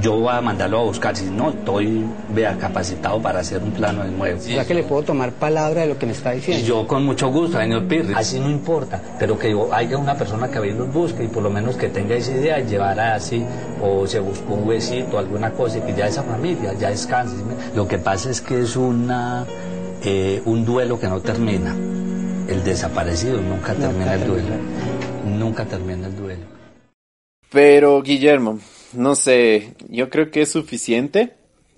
[0.00, 1.16] Yo voy a mandarlo a buscar.
[1.16, 4.38] Si no, estoy, vea, capacitado para hacer un plano de nuevo.
[4.38, 6.66] O sea que le puedo tomar palabra de lo que me está Y diciendo.
[6.66, 8.12] yo con mucho gusto, señor Pirri.
[8.14, 11.50] Así no importa, pero que haya una persona que y los busque y por lo
[11.50, 13.44] menos que tenga esa idea, llevará así,
[13.82, 17.36] o se buscó un huesito, alguna cosa, y que ya esa familia ya descanse.
[17.36, 17.42] ¿sí
[17.74, 19.46] Lo que pasa es que es una,
[20.04, 21.74] eh, un duelo que no termina.
[22.48, 24.54] El desaparecido nunca termina el duelo.
[25.26, 26.42] Nunca termina el duelo.
[27.50, 28.58] Pero, Guillermo,
[28.96, 31.34] no sé, yo creo que es suficiente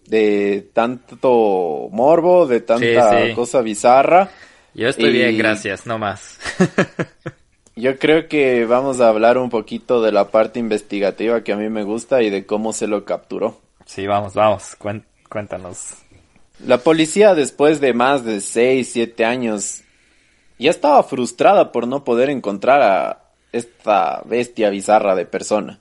[0.07, 3.35] de tanto morbo, de tanta Sí, sí.
[3.35, 4.31] cosa bizarra.
[4.75, 6.39] Yo estoy Y- bien, gracias, no más.
[7.77, 11.69] Yo creo que vamos a hablar un poquito de la parte investigativa que a mí
[11.69, 13.61] me gusta y de cómo se lo capturó.
[13.87, 14.77] sí, vamos, vamos,
[15.29, 15.95] cuéntanos.
[16.67, 19.83] La policía, después de más de 6, 7 años,
[20.59, 25.79] ya estaba frustrada por no poder encontrar a esta bestia bizarra de persona.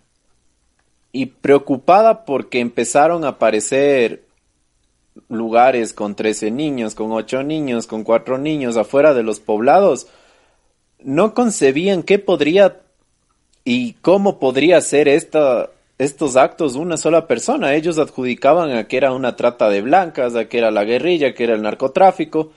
[1.11, 4.23] Y preocupada porque empezaron a aparecer
[5.29, 10.07] lugares con 13 niños, con 8 niños, con 4 niños afuera de los poblados,
[10.99, 12.81] no concebían qué podría
[13.63, 17.75] y cómo podría ser esta, estos actos una sola persona.
[17.75, 21.43] Ellos adjudicaban a que era una trata de blancas, a que era la guerrilla, que
[21.43, 22.51] era el narcotráfico,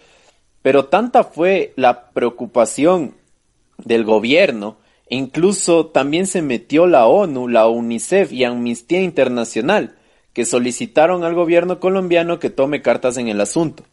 [0.62, 3.14] pero tanta fue la preocupación
[3.78, 4.76] del gobierno,
[5.11, 9.96] incluso también se metió la ONU, la UNICEF y Amnistía Internacional,
[10.32, 13.84] que solicitaron al gobierno colombiano que tome cartas en el asunto.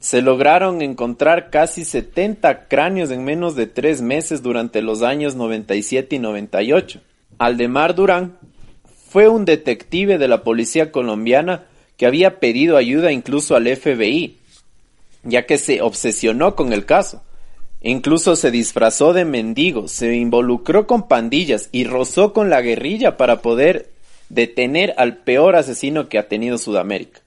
[0.00, 6.16] Se lograron encontrar casi 70 cráneos en menos de tres meses durante los años 97
[6.16, 7.00] y 98.
[7.38, 8.38] Aldemar Durán
[9.08, 11.66] fue un detective de la policía colombiana
[11.96, 14.38] que había pedido ayuda incluso al FBI,
[15.22, 17.22] ya que se obsesionó con el caso.
[17.82, 23.42] Incluso se disfrazó de mendigo, se involucró con pandillas y rozó con la guerrilla para
[23.42, 23.90] poder
[24.28, 27.20] detener al peor asesino que ha tenido Sudamérica.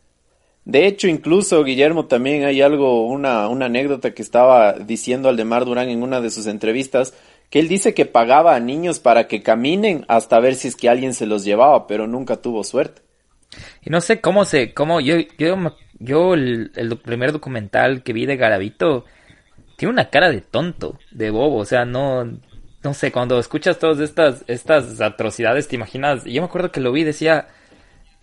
[0.64, 6.02] De hecho, incluso Guillermo también hay algo, una, anécdota que estaba diciendo Aldemar Durán en
[6.02, 7.14] una de sus entrevistas,
[7.52, 10.90] que él dice que pagaba a niños para que caminen hasta ver si es que
[10.90, 13.04] alguien se los llevaba, pero nunca tuvo suerte.
[13.84, 15.56] Y no sé cómo se, cómo yo, yo,
[16.00, 19.06] yo el, el primer documental que vi de Garavito
[19.76, 22.26] tiene una cara de tonto, de bobo, o sea, no,
[22.84, 26.92] no sé, cuando escuchas todas estas, estas atrocidades te imaginas, yo me acuerdo que lo
[26.92, 27.48] vi, decía,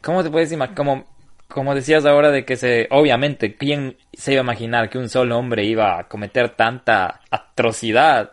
[0.01, 1.07] ¿cómo te puedes imaginar, como,
[1.49, 5.39] como decías ahora de que se, obviamente, ¿quién se iba a imaginar que un solo
[5.39, 8.33] hombre iba a cometer tanta atrocidad?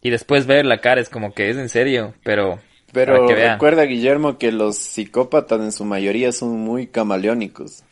[0.00, 2.60] Y después ver la cara es como que es en serio, pero,
[2.92, 7.82] Pero recuerda, Guillermo, que los psicópatas en su mayoría son muy camaleónicos.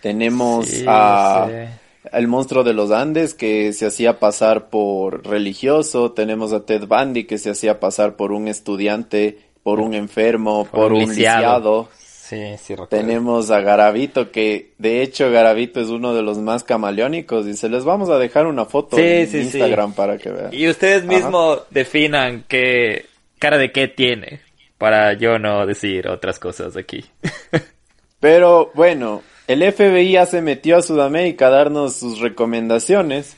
[0.00, 1.80] Tenemos Sí, a sí.
[2.12, 7.24] El monstruo de los Andes que se hacía pasar por religioso, tenemos a Ted Bundy
[7.24, 11.88] que se hacía pasar por un estudiante, por un enfermo, por, un lisiado.
[11.92, 12.54] Sí.
[12.88, 17.68] Tenemos a Garavito, que de hecho Garavito es uno de los más camaleónicos y se
[17.68, 19.36] les vamos a dejar una foto Sí, en.
[19.36, 20.54] Instagram para que vean.
[20.54, 23.06] Y ustedes mismos definan qué
[23.40, 24.42] cara de qué tiene
[24.78, 27.04] para yo no decir otras cosas aquí.
[28.20, 33.36] Pero bueno, el FBI ya se metió a Sudamérica a darnos sus recomendaciones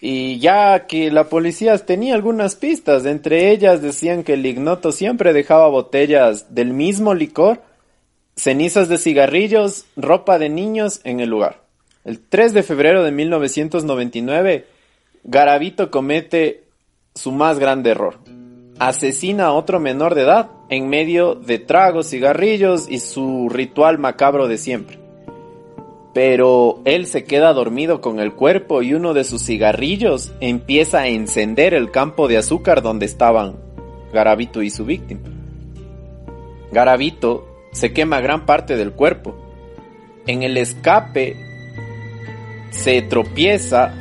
[0.00, 5.34] y ya que la policía tenía algunas pistas, entre ellas decían que el ignoto siempre
[5.34, 7.60] dejaba botellas del mismo licor,
[8.36, 11.60] cenizas de cigarrillos, ropa de niños en el lugar.
[12.06, 14.64] El 3 de febrero de 1999,
[15.24, 16.64] Garavito comete
[17.14, 18.18] su más grande error.
[18.78, 24.48] Asesina a otro menor de edad en medio de tragos, cigarrillos y su ritual macabro
[24.48, 25.03] de siempre
[26.14, 31.08] pero él se queda dormido con el cuerpo y uno de sus cigarrillos empieza a
[31.08, 33.56] encender el campo de azúcar donde estaban
[34.12, 35.22] Garavito y su víctima.
[36.70, 39.34] Garavito se quema gran parte del cuerpo.
[40.28, 41.36] En el escape
[42.70, 43.92] se tropieza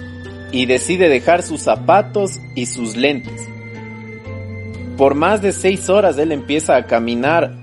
[0.51, 3.49] y decide dejar sus zapatos y sus lentes.
[4.97, 7.55] Por más de seis horas él empieza a caminar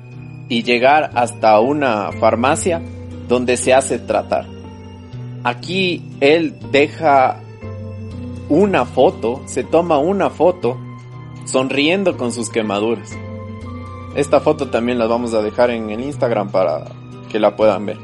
[0.48, 2.82] y llegar hasta una farmacia
[3.30, 4.44] donde se hace tratar.
[5.44, 7.40] Aquí él deja
[8.48, 10.76] una foto, se toma una foto
[11.44, 13.16] sonriendo con sus quemaduras.
[14.16, 16.86] Esta foto también la vamos a dejar en el Instagram para
[17.30, 17.98] que la puedan ver.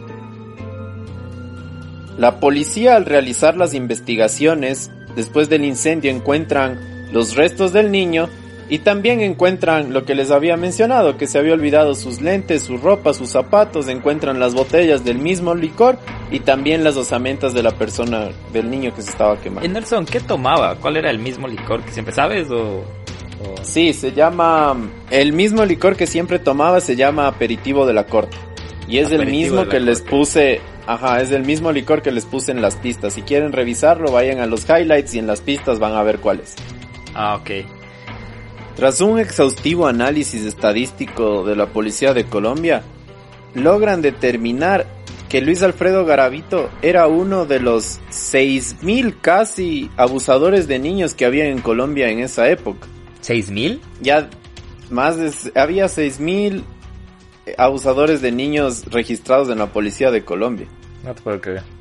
[2.16, 8.29] La policía al realizar las investigaciones después del incendio encuentran los restos del niño
[8.69, 12.79] y también encuentran lo que les había mencionado, que se había olvidado sus lentes, su
[12.79, 15.99] ropa, sus zapatos, encuentran las botellas del mismo licor
[16.31, 19.69] y también las osamentas de la persona, del niño que se estaba quemando.
[19.69, 20.75] ¿Y Nelson qué tomaba?
[20.77, 22.85] ¿Cuál era el mismo licor que siempre sabes o...?
[23.62, 24.77] Sí, se llama...
[25.11, 28.37] El mismo licor que siempre tomaba se llama aperitivo de la corte.
[28.89, 30.61] Y es el mismo que les puse...
[30.87, 33.12] Ajá, es el mismo licor que les puse en las pistas.
[33.12, 36.41] Si quieren revisarlo, vayan a los highlights y en las pistas van a ver cuál
[36.41, 36.55] es.
[37.14, 37.51] Ah, ok.
[38.77, 42.83] Tras un exhaustivo análisis estadístico de la Policía de Colombia,
[43.55, 44.87] logran determinar
[45.31, 51.47] que Luis Alfredo Garavito era uno de los 6.000 casi abusadores de niños que había
[51.47, 52.87] en Colombia en esa época.
[53.22, 53.81] ¿6.000?
[54.03, 54.29] Ya
[54.91, 55.59] más de...
[55.59, 56.62] había 6.000
[57.57, 60.68] abusadores de niños registrados en la Policía de Colombia.
[61.03, 61.76] No te puedo creer.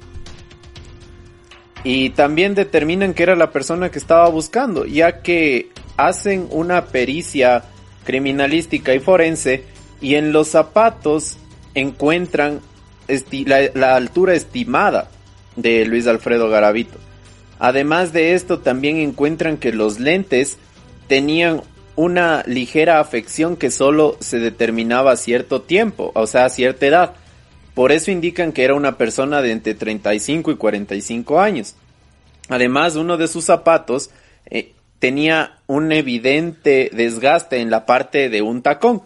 [1.86, 7.64] Y también determinan que era la persona que estaba buscando, ya que hacen una pericia
[8.04, 9.64] criminalística y forense
[10.02, 11.38] y en los zapatos
[11.74, 12.62] encuentran
[13.46, 15.10] la, altura estimada
[15.56, 16.98] de Luis Alfredo Garavito.
[17.60, 20.58] Además de esto, también encuentran que los lentes
[21.08, 21.62] tenían
[21.96, 27.14] una ligera afección que solo se determinaba a cierto tiempo, o sea, a cierta edad.
[27.76, 31.76] Por eso indican que era una persona de entre 35 y 45 años.
[32.50, 34.10] Además, uno de sus zapatos
[34.50, 39.04] eh, tenía un evidente desgaste en la parte de un tacón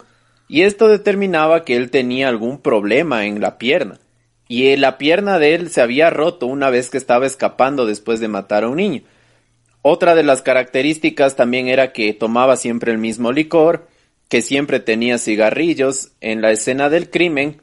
[0.48, 3.98] y esto determinaba que él tenía algún problema en la pierna
[4.50, 8.26] y la pierna de él se había roto una vez que estaba escapando después de
[8.26, 9.02] matar a un niño.
[9.80, 13.86] Otra de las características también era que tomaba siempre el mismo licor,
[14.28, 17.62] que siempre tenía cigarrillos en la escena del crimen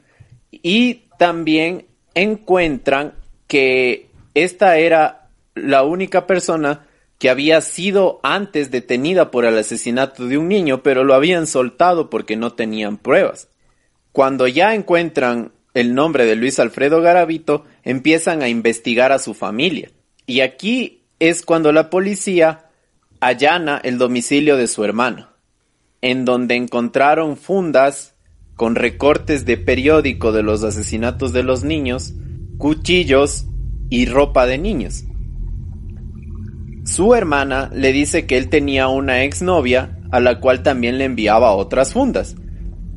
[0.62, 3.14] y también encuentran
[3.46, 6.86] que esta era la única persona
[7.18, 12.10] que había sido antes detenida por el asesinato de un niño, pero lo habían soltado
[12.10, 13.48] porque no tenían pruebas.
[14.12, 19.90] Cuando ya encuentran el nombre de Luis Alfredo Garavito, empiezan a investigar a su familia.
[20.26, 22.66] Y aquí es cuando la policía
[23.20, 25.28] allana el domicilio de su hermano,
[26.00, 28.14] en donde encontraron fundas
[28.58, 32.14] con recortes de periódico de los asesinatos de los niños,
[32.58, 33.46] cuchillos
[33.88, 35.04] y ropa de niños.
[36.84, 41.52] Su hermana le dice que él tenía una exnovia a la cual también le enviaba
[41.52, 42.34] otras fundas.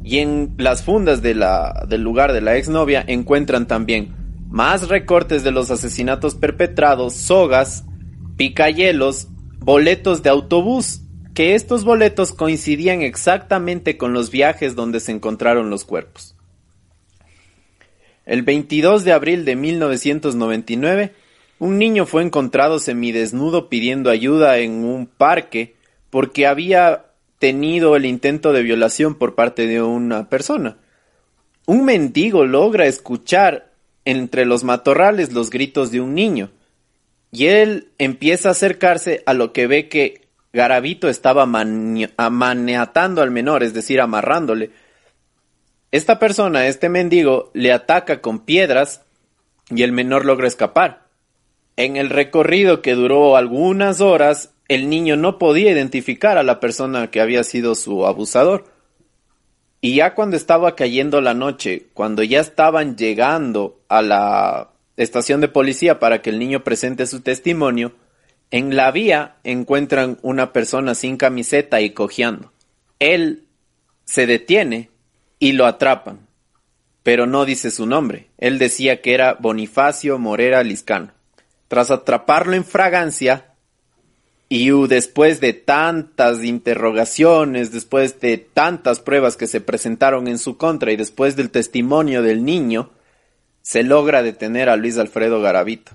[0.04, 4.16] Y en las fundas de la, del lugar de la exnovia encuentran también
[4.50, 7.86] más recortes de los asesinatos perpetrados, sogas,
[8.36, 9.28] picayelos,
[9.60, 11.04] boletos de autobús,
[11.42, 16.36] que estos boletos coincidían exactamente con los viajes donde se encontraron los cuerpos.
[18.28, 21.16] El 22 de abril de 1999,
[21.58, 25.74] un niño fue encontrado semidesnudo pidiendo ayuda en un parque
[26.12, 27.08] porque había
[27.40, 30.78] tenido el intento de violación por parte de una persona.
[31.66, 33.72] Un mendigo logra escuchar
[34.06, 36.52] entre los matorrales los gritos de un niño
[37.32, 40.21] y él empieza a acercarse a lo que ve que
[40.54, 44.72] Garavito estaba maniatando al menor, es decir, amarrándole.
[45.92, 49.04] Esta persona, este mendigo, le ataca con piedras
[49.70, 51.08] y el menor logra escapar.
[51.78, 57.10] En el recorrido que duró algunas horas, el niño no podía identificar a la persona
[57.10, 58.66] que había sido su abusador.
[59.80, 65.48] Y ya cuando estaba cayendo la noche, cuando ya estaban llegando a la estación de
[65.48, 67.94] policía para que el niño presente su testimonio,
[68.52, 72.52] en la vía encuentran una persona sin camiseta y cojeando.
[73.00, 73.46] Él
[74.06, 74.90] se detiene
[75.40, 76.28] y lo atrapan,
[77.02, 78.28] pero no dice su nombre.
[78.38, 81.12] Él decía que era Bonifacio Morera Liscano.
[81.70, 83.52] Tras atraparlo en fragancia,
[84.54, 90.92] y después de tantas interrogaciones, después de tantas pruebas que se presentaron en su contra
[90.92, 92.90] y después del testimonio del niño,
[93.62, 95.94] se logra detener a Luis Alfredo Garavito.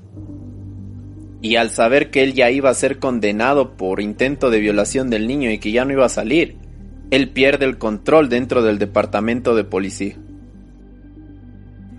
[1.47, 5.29] Y al saber que él ya iba a ser condenado por intento de violación del
[5.29, 6.57] niño y que ya no iba a salir,
[7.13, 10.17] él pierde el control dentro del departamento de policía.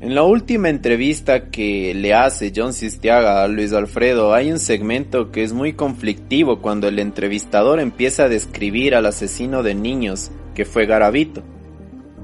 [0.02, 5.32] En la última entrevista que le hace John Sistiaga a Luis Alfredo hay un segmento
[5.32, 10.66] que es muy conflictivo cuando el entrevistador empieza a describir al asesino de niños que
[10.66, 11.42] fue Garavito.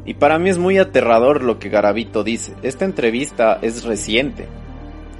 [0.05, 2.51] Y para mí es muy aterrador lo que Garavito dice.
[2.63, 4.45] Esta entrevista es reciente.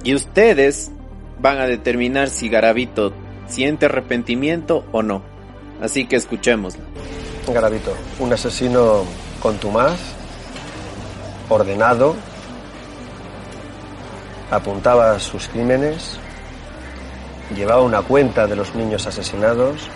[0.04, 0.92] Y ustedes
[1.40, 3.12] van a determinar si Garavito
[3.48, 5.22] siente arrepentimiento o no.
[5.80, 6.82] Así que escuchémoslo.
[7.52, 9.04] Garavito, un asesino
[9.40, 9.98] contumaz,
[11.48, 12.16] ordenado,
[14.50, 16.18] apuntaba sus crímenes,
[17.54, 19.88] llevaba una cuenta de los niños asesinados,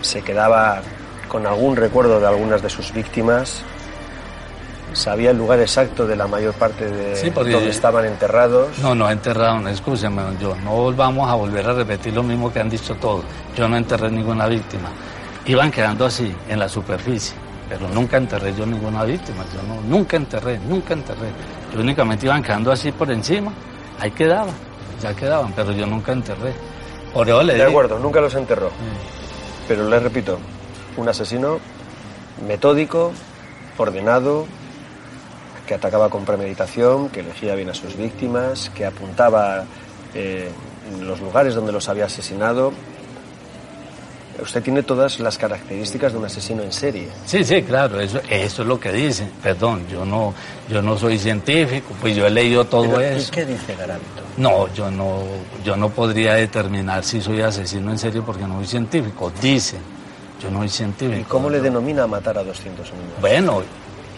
[0.00, 0.80] se quedaba
[1.28, 3.62] con algún recuerdo de algunas de sus víctimas,
[4.96, 8.78] sabía el lugar exacto de la mayor parte de donde estaban enterrados.
[8.78, 12.70] No, no enterraron, escúchame, yo no volvamos a volver a repetir lo mismo que han
[12.70, 13.24] dicho todos.
[13.56, 14.88] Yo no enterré ninguna víctima.
[15.44, 17.36] Iban quedando así, en la superficie,
[17.68, 19.44] pero nunca enterré yo ninguna víctima.
[19.54, 21.28] Yo no, nunca enterré, nunca enterré
[21.80, 23.52] únicamente iban quedando así por encima,
[23.98, 24.54] ahí quedaban,
[25.00, 26.52] ya quedaban, pero yo nunca enterré.
[27.12, 28.70] Por le de acuerdo, nunca los enterró.
[29.66, 30.38] Pero les repito,
[30.96, 31.58] un asesino
[32.46, 33.12] metódico,
[33.78, 34.46] ordenado,
[35.66, 39.64] que atacaba con premeditación, que elegía bien a sus víctimas, que apuntaba
[40.14, 40.50] eh,
[41.00, 42.72] los lugares donde los había asesinado
[44.42, 47.08] Usted tiene todas las características de un asesino en serie.
[47.24, 49.30] Sí, sí, claro, eso, eso es lo que dicen.
[49.42, 50.34] Perdón, yo no,
[50.68, 53.28] yo no soy científico, pues yo he leído todo eso.
[53.28, 54.22] ¿Y qué dice Garavito?
[54.36, 55.22] No, yo no,
[55.64, 59.32] yo no podría determinar si soy asesino en serie porque no soy científico.
[59.40, 59.80] Dicen,
[60.42, 61.20] yo no soy científico.
[61.20, 63.20] ¿Y cómo le denomina matar a 200 niños?
[63.20, 63.62] Bueno,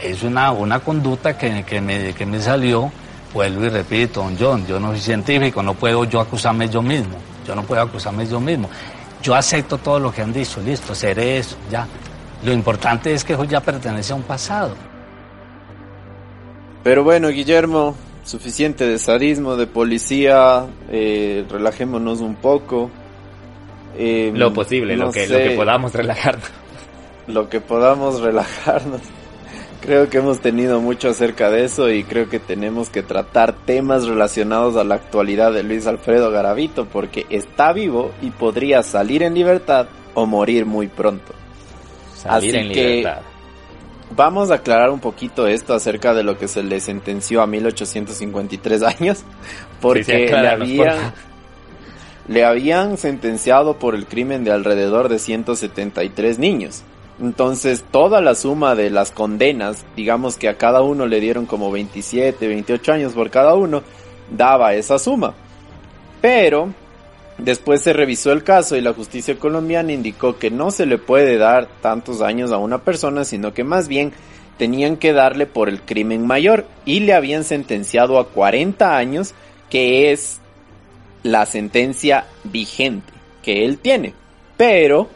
[0.03, 2.91] es una, una conducta que, que, me, que me salió,
[3.33, 7.17] vuelvo y repito, don John, yo no soy científico, no puedo yo acusarme yo mismo.
[7.47, 8.69] Yo no puedo acusarme yo mismo
[9.23, 11.87] yo acepto todo lo que han dicho, listo, seré eso, ya.
[12.45, 14.75] Lo importante es que eso ya pertenece a un pasado.
[16.85, 22.91] Pero bueno, Guillermo, suficiente de sadismo, de policía, eh, relajémonos un poco.
[23.97, 26.51] Em, lo posible, lo, que, lo que podamos relajarnos.
[27.27, 29.01] Lo que podamos relajarnos.
[29.81, 34.07] Creo que hemos tenido mucho acerca de eso y creo que tenemos que tratar temas
[34.07, 39.35] relacionados a la actualidad de Luis Alfredo Garavito porque está vivo y podría salir en
[39.35, 41.33] libertad o morir muy pronto.
[42.17, 43.21] Salir en libertad.
[44.17, 48.83] vamos a aclarar un poquito esto acerca de lo que se le sentenció a 1853
[48.83, 49.25] años
[49.81, 51.13] porque le habían
[52.27, 56.83] le habían sentenciado por el crimen de alrededor de 173 niños.
[57.21, 61.71] Entonces, toda la suma de las condenas, digamos que a cada uno le dieron como
[61.71, 63.83] 27, 28 años por cada uno,
[64.31, 65.35] daba esa suma.
[66.21, 66.73] Pero,
[67.39, 71.39] después se revisó el caso y la justicia colombiana indicó que no se le puede
[71.39, 74.13] dar tantos años a una persona, sino que más bien
[74.57, 79.35] tenían que darle por el crimen mayor y le habían sentenciado a 40 años,
[79.71, 80.41] que es
[81.25, 83.13] la sentencia vigente
[83.43, 84.15] que él tiene.
[84.57, 85.09] Pero,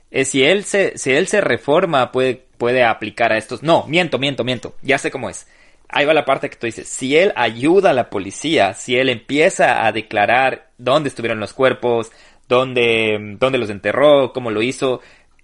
[0.09, 3.61] eh, si él se, si él se reforma, puede, puede aplicar a estos.
[3.63, 4.75] No, miento, miento, miento.
[4.81, 5.47] Ya sé cómo es.
[5.89, 6.87] Ahí va la parte que tú dices.
[6.87, 12.11] Si él ayuda a la policía, si él empieza a declarar dónde estuvieron los cuerpos,
[12.47, 15.01] dónde, dónde los enterró, cómo lo hizo,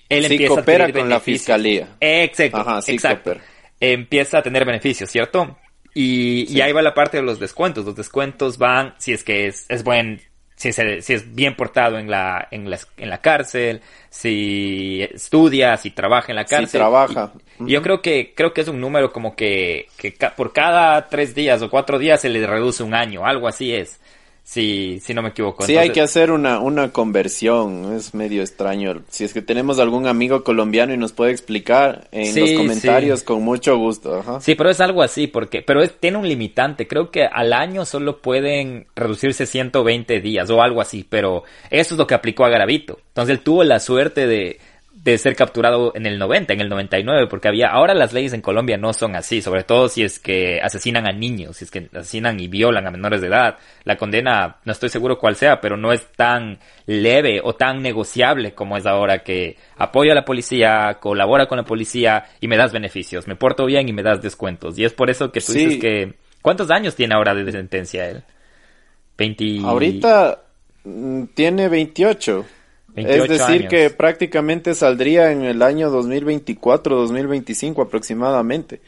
[0.10, 1.90] él empieza a tener con la fiscalía.
[2.00, 3.36] Exacto, Ajá, sí exacto.
[3.80, 5.58] Empieza a tener beneficios, ¿cierto?
[5.94, 7.86] Y, y, ahí va la parte de los descuentos.
[7.86, 10.22] Los descuentos van, si es que es, es buen
[10.56, 15.92] si, si es bien portado en la, en, la, en la cárcel, si estudia, si
[15.92, 16.70] trabaja en la cárcel.
[16.70, 17.34] Si trabaja.
[17.60, 21.36] Y, yo creo que, creo que es un número como que, que por cada tres
[21.36, 24.00] días o cuatro días se le reduce un año, algo así es
[24.44, 25.66] si, si no me equivoco.
[25.66, 29.02] Sí, hay que hacer una, una conversión, es medio extraño.
[29.08, 33.42] Si es que tenemos algún amigo colombiano y nos puede explicar en los comentarios, con
[33.42, 34.22] mucho gusto.
[34.42, 37.86] Sí, pero es algo así, porque, pero es, tiene un limitante, creo que al año
[37.86, 42.50] solo pueden reducirse 120 días o algo así, pero eso es lo que aplicó a
[42.50, 43.00] Garavito.
[43.08, 44.60] Entonces él tuvo la suerte de,
[45.04, 48.42] de ser capturado en el 90, en el 99, porque había, ahora las leyes en
[48.42, 51.90] Colombia no son así, sobre todo si es que asesinan a niños, si es que
[51.94, 53.58] asesinan y violan a menores de edad.
[53.84, 58.54] La condena, no estoy seguro cuál sea, pero no es tan leve o tan negociable
[58.54, 62.72] como es ahora que apoyo a la policía, colabora con la policía y me das
[62.72, 64.80] beneficios, me porto bien y me das descuentos.
[64.80, 68.24] Y es por eso que tú dices que, ¿cuántos años tiene ahora de sentencia él?
[69.18, 69.60] 20...
[69.66, 70.44] Ahorita
[70.86, 72.46] mm, tiene 28
[72.96, 78.82] es decir, que prácticamente saldría en el año 2024-2025 aproximadamente.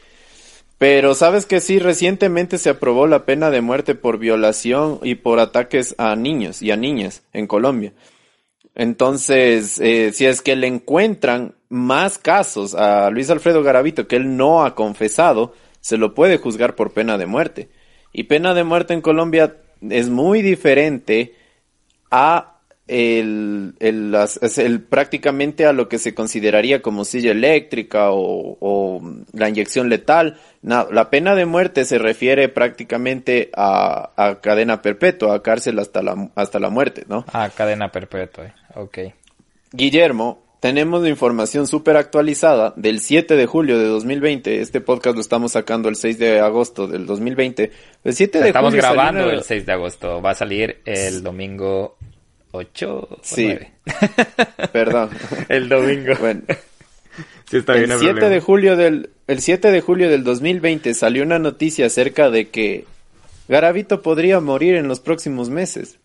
[0.78, 5.40] Pero sabes que sí, recientemente se aprobó la pena de muerte por violación y por
[5.40, 7.94] ataques a niños y a niñas en Colombia.
[8.74, 14.36] Entonces, eh, si es que le encuentran más casos a Luis Alfredo Garavito que él
[14.36, 17.70] no ha confesado, se lo puede juzgar por pena de muerte.
[18.12, 21.34] Y pena de muerte en Colombia es muy diferente
[22.10, 22.55] a
[22.88, 24.16] el, el,
[24.56, 30.38] el, prácticamente a lo que se consideraría como silla eléctrica o, la inyección letal.
[30.62, 36.30] la pena de muerte se refiere prácticamente a, a, cadena perpetua, a cárcel hasta la,
[36.34, 37.24] hasta la muerte, ¿no?
[37.32, 38.98] Ah, cadena perpetua, ok.
[39.72, 44.60] Guillermo, tenemos información súper actualizada del 7 de julio de 2020.
[44.60, 47.70] Este podcast lo estamos sacando el 6 de agosto del 2020.
[48.04, 50.22] El 7 de estamos grabando el 6 de agosto.
[50.22, 51.96] Va a salir el domingo
[52.56, 53.54] 8 sí.
[54.72, 55.10] Perdón.
[55.48, 56.14] el domingo.
[56.18, 56.42] Bueno.
[57.52, 62.30] el 7 de julio del el 7 de julio del 2020 salió una noticia acerca
[62.30, 62.84] de que
[63.48, 65.98] Garavito podría morir en los próximos meses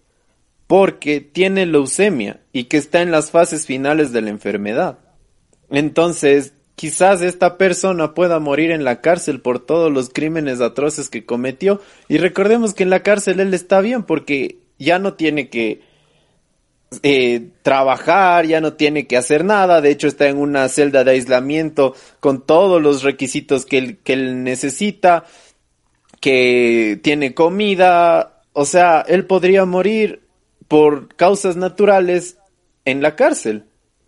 [0.67, 4.99] porque tiene leucemia y que está en las fases finales de la enfermedad.
[5.69, 11.25] Entonces, quizás esta persona pueda morir en la cárcel por todos los crímenes atroces que
[11.25, 15.81] cometió y recordemos que en la cárcel él está bien porque ya no tiene que
[17.03, 21.11] eh, trabajar, ya no tiene que hacer nada, de hecho está en una celda de
[21.11, 25.23] aislamiento con todos los requisitos que él, que él necesita,
[26.19, 30.21] que tiene comida, o sea, él podría morir
[30.67, 32.37] por causas naturales
[32.85, 33.65] en la cárcel.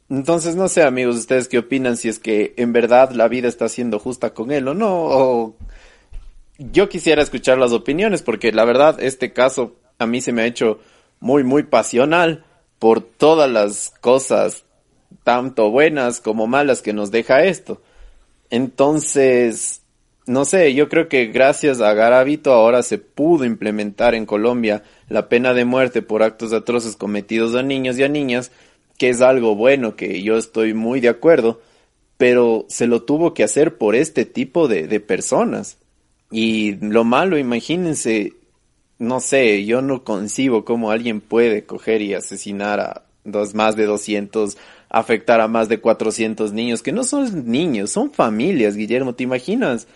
[0.09, 3.69] Entonces, no sé, amigos, ustedes qué opinan si es que en verdad la vida está
[3.69, 5.05] siendo justa con él o no.
[5.05, 5.55] O...
[6.57, 10.45] Yo quisiera escuchar las opiniones porque la verdad este caso a mí se me ha
[10.45, 10.79] hecho
[11.19, 12.45] muy, muy pasional
[12.79, 14.63] por todas las cosas,
[15.23, 17.81] tanto buenas como malas que nos deja esto.
[18.49, 19.81] Entonces,
[20.25, 25.27] no sé, yo creo que gracias a Garavito ahora se pudo implementar en Colombia la
[25.27, 28.51] pena de muerte por actos atroces cometidos a niños y a niñas,
[28.97, 31.61] que es algo bueno, que yo estoy muy de acuerdo,
[32.17, 35.77] pero se lo tuvo que hacer por este tipo de, de personas.
[36.31, 38.33] Y lo malo, imagínense,
[39.03, 43.85] no sé, yo no concibo cómo alguien puede coger y asesinar a dos, más de
[43.85, 44.57] 200,
[44.89, 49.87] afectar a más de 400 niños, que no son niños, son familias, Guillermo, ¿te imaginas?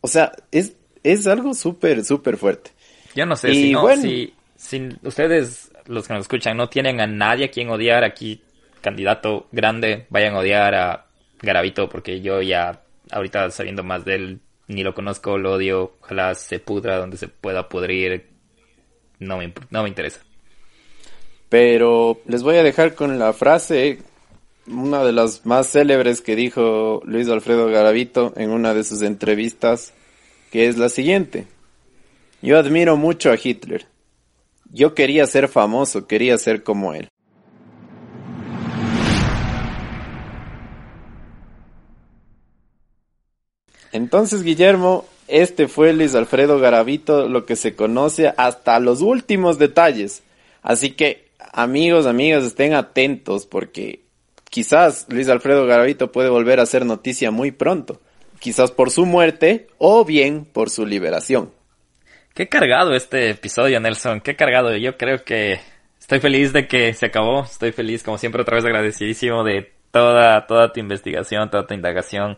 [0.00, 2.70] O sea, es, es algo súper, súper fuerte.
[3.14, 7.06] Yo no sé, si, no, si, si ustedes, los que nos escuchan, no tienen a
[7.06, 8.42] nadie a quien odiar aquí,
[8.80, 11.06] candidato grande, vayan a odiar a
[11.40, 16.34] Garavito, porque yo ya, ahorita sabiendo más de él, ni lo conozco, lo odio, ojalá
[16.34, 18.26] se pudra donde se pueda pudrir,
[19.18, 20.20] no me, no me interesa.
[21.48, 23.98] Pero les voy a dejar con la frase,
[24.66, 29.92] una de las más célebres que dijo Luis Alfredo Garavito en una de sus entrevistas,
[30.50, 31.46] que es la siguiente.
[32.42, 33.86] Yo admiro mucho a Hitler.
[34.72, 37.08] Yo quería ser famoso, quería ser como él.
[43.96, 50.22] Entonces, Guillermo, este fue Luis Alfredo Garavito, lo que se conoce hasta los últimos detalles.
[50.62, 54.00] Así que, amigos, amigas, estén atentos porque
[54.50, 58.00] quizás Luis Alfredo Garavito puede volver a ser noticia muy pronto.
[58.38, 61.50] Quizás por su muerte o bien por su liberación.
[62.34, 64.20] Qué cargado este episodio, Nelson.
[64.20, 64.76] Qué cargado.
[64.76, 65.58] Yo creo que
[65.98, 67.44] estoy feliz de que se acabó.
[67.44, 72.36] Estoy feliz, como siempre, otra vez agradecidísimo de toda, toda tu investigación, toda tu indagación.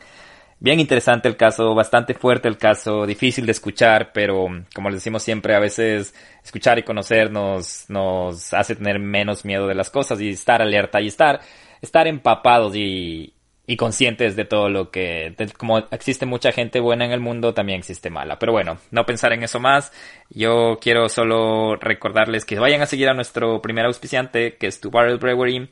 [0.61, 5.23] Bien interesante el caso, bastante fuerte el caso, difícil de escuchar, pero como les decimos
[5.23, 10.21] siempre, a veces escuchar y conocer nos, nos hace tener menos miedo de las cosas
[10.21, 11.41] y estar alerta y estar,
[11.81, 13.35] estar empapados y,
[13.69, 17.81] y conscientes de todo lo que, como existe mucha gente buena en el mundo, también
[17.81, 18.39] existe mala.
[18.39, 19.93] Pero bueno, no pensar en eso más.
[20.31, 24.91] Yo quiero solo recordarles que vayan a seguir a nuestro primer auspiciante, que es Tu
[24.91, 25.69] Barrel Brewery.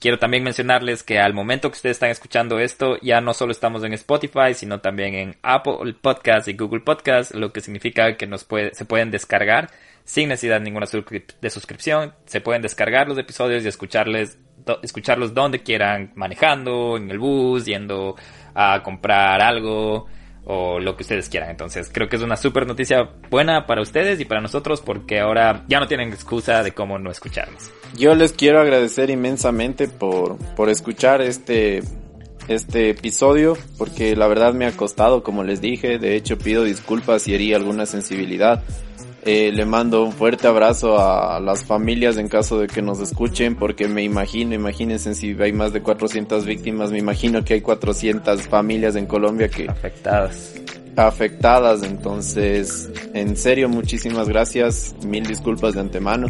[0.00, 3.82] Quiero también mencionarles que al momento que ustedes están escuchando esto, ya no solo estamos
[3.82, 8.28] en Spotify, sino también en Apple Podcast y Google Podcast, lo que significa que
[8.72, 9.70] se pueden descargar
[10.04, 10.86] sin necesidad de ninguna
[11.40, 12.14] de suscripción.
[12.26, 14.38] Se pueden descargar los episodios y escucharles,
[14.82, 18.14] escucharlos donde quieran, manejando, en el bus, yendo
[18.54, 20.06] a comprar algo,
[20.48, 21.50] o lo que ustedes quieran.
[21.50, 25.64] Entonces creo que es una súper noticia buena para ustedes y para nosotros porque ahora
[25.68, 27.70] ya no tienen excusa de cómo no escucharnos.
[27.96, 31.82] Yo les quiero agradecer inmensamente por, por escuchar este,
[32.48, 37.22] este episodio porque la verdad me ha costado, como les dije, de hecho pido disculpas
[37.22, 38.64] si herí alguna sensibilidad.
[39.30, 43.56] Eh, le mando un fuerte abrazo a las familias en caso de que nos escuchen,
[43.56, 48.40] porque me imagino, imagínense si hay más de 400 víctimas, me imagino que hay 400
[48.48, 49.68] familias en Colombia que...
[49.68, 50.54] Afectadas.
[50.96, 56.28] Afectadas, entonces, en serio, muchísimas gracias, mil disculpas de antemano.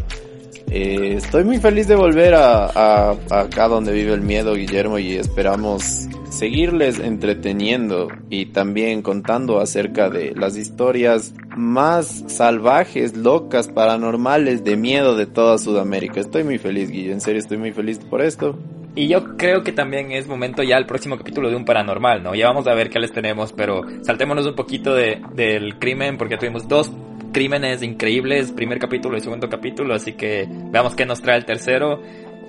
[0.71, 6.09] Eh, estoy muy feliz de volver a, acá donde vive el miedo, Guillermo, y esperamos
[6.31, 15.17] seguirles entreteniendo y también contando acerca de las historias más salvajes, locas, paranormales, de miedo
[15.17, 16.21] de toda Sudamérica.
[16.21, 18.59] Estoy muy feliz, Guillermo, en serio estoy muy feliz por esto.
[18.95, 22.35] Y yo creo que también es momento ya el próximo capítulo de un paranormal, ¿no?
[22.35, 26.37] Ya vamos a ver qué les tenemos, pero saltémonos un poquito de, del crimen porque
[26.37, 26.91] tuvimos dos
[27.33, 32.03] crímenes increíbles, primer capítulo y segundo capítulo, así que veamos qué nos trae el tercero.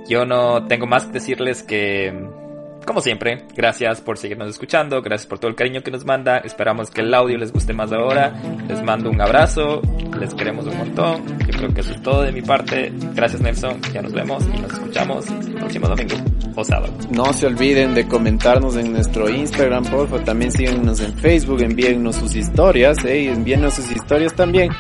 [0.07, 2.13] Yo no tengo más que decirles que
[2.85, 6.89] como siempre, gracias por seguirnos escuchando, gracias por todo el cariño que nos manda, esperamos
[6.89, 8.33] que el audio les guste más ahora,
[8.67, 9.81] les mando un abrazo,
[10.19, 13.81] les queremos un montón, yo creo que eso es todo de mi parte, gracias Nelson,
[13.93, 16.15] ya nos vemos y nos escuchamos el próximo domingo
[16.55, 16.93] o sábado.
[17.11, 22.15] No se olviden de comentarnos en nuestro Instagram, por favor, también síganos en Facebook, envíennos
[22.15, 24.71] sus historias, eh, envíennos sus historias también.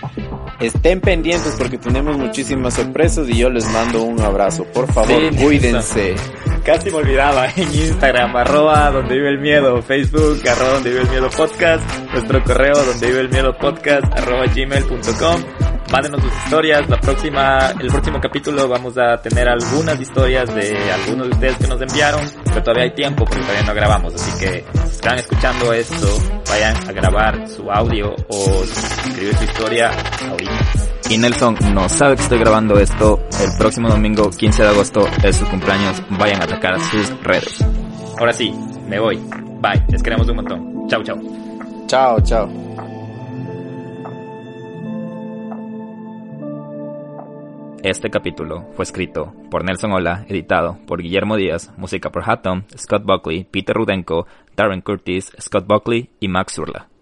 [0.59, 4.65] Estén pendientes porque tenemos muchísimas sorpresas y yo les mando un abrazo.
[4.65, 6.15] Por favor, cuídense.
[6.65, 11.09] Casi me olvidaba en Instagram, arroba donde vive el miedo, Facebook, arroba donde vive el
[11.09, 15.68] miedo podcast, nuestro correo donde vive el miedo podcast, arroba gmail.com.
[15.91, 21.27] Mándenos sus historias, la próxima, el próximo capítulo vamos a tener algunas historias de algunos
[21.27, 24.65] de ustedes que nos enviaron, pero todavía hay tiempo porque todavía no grabamos, así que
[24.85, 26.07] si están escuchando esto,
[26.47, 29.91] vayan a grabar su audio o escribir su historia
[30.29, 35.07] ahorita y Nelson no sabe que estoy grabando esto, el próximo domingo 15 de agosto
[35.23, 37.65] es su cumpleaños, vayan a atacar sus redes.
[38.19, 38.53] Ahora sí,
[38.87, 39.17] me voy.
[39.59, 40.87] Bye, les queremos un montón.
[40.87, 41.17] Chao, chao.
[41.87, 42.68] Chao, chao.
[47.83, 53.05] Este capítulo fue escrito por Nelson Ola, editado por Guillermo Díaz, música por Hatton, Scott
[53.05, 54.27] Buckley, Peter Rudenko,
[54.57, 56.89] Darren Curtis, Scott Buckley y Max Urla.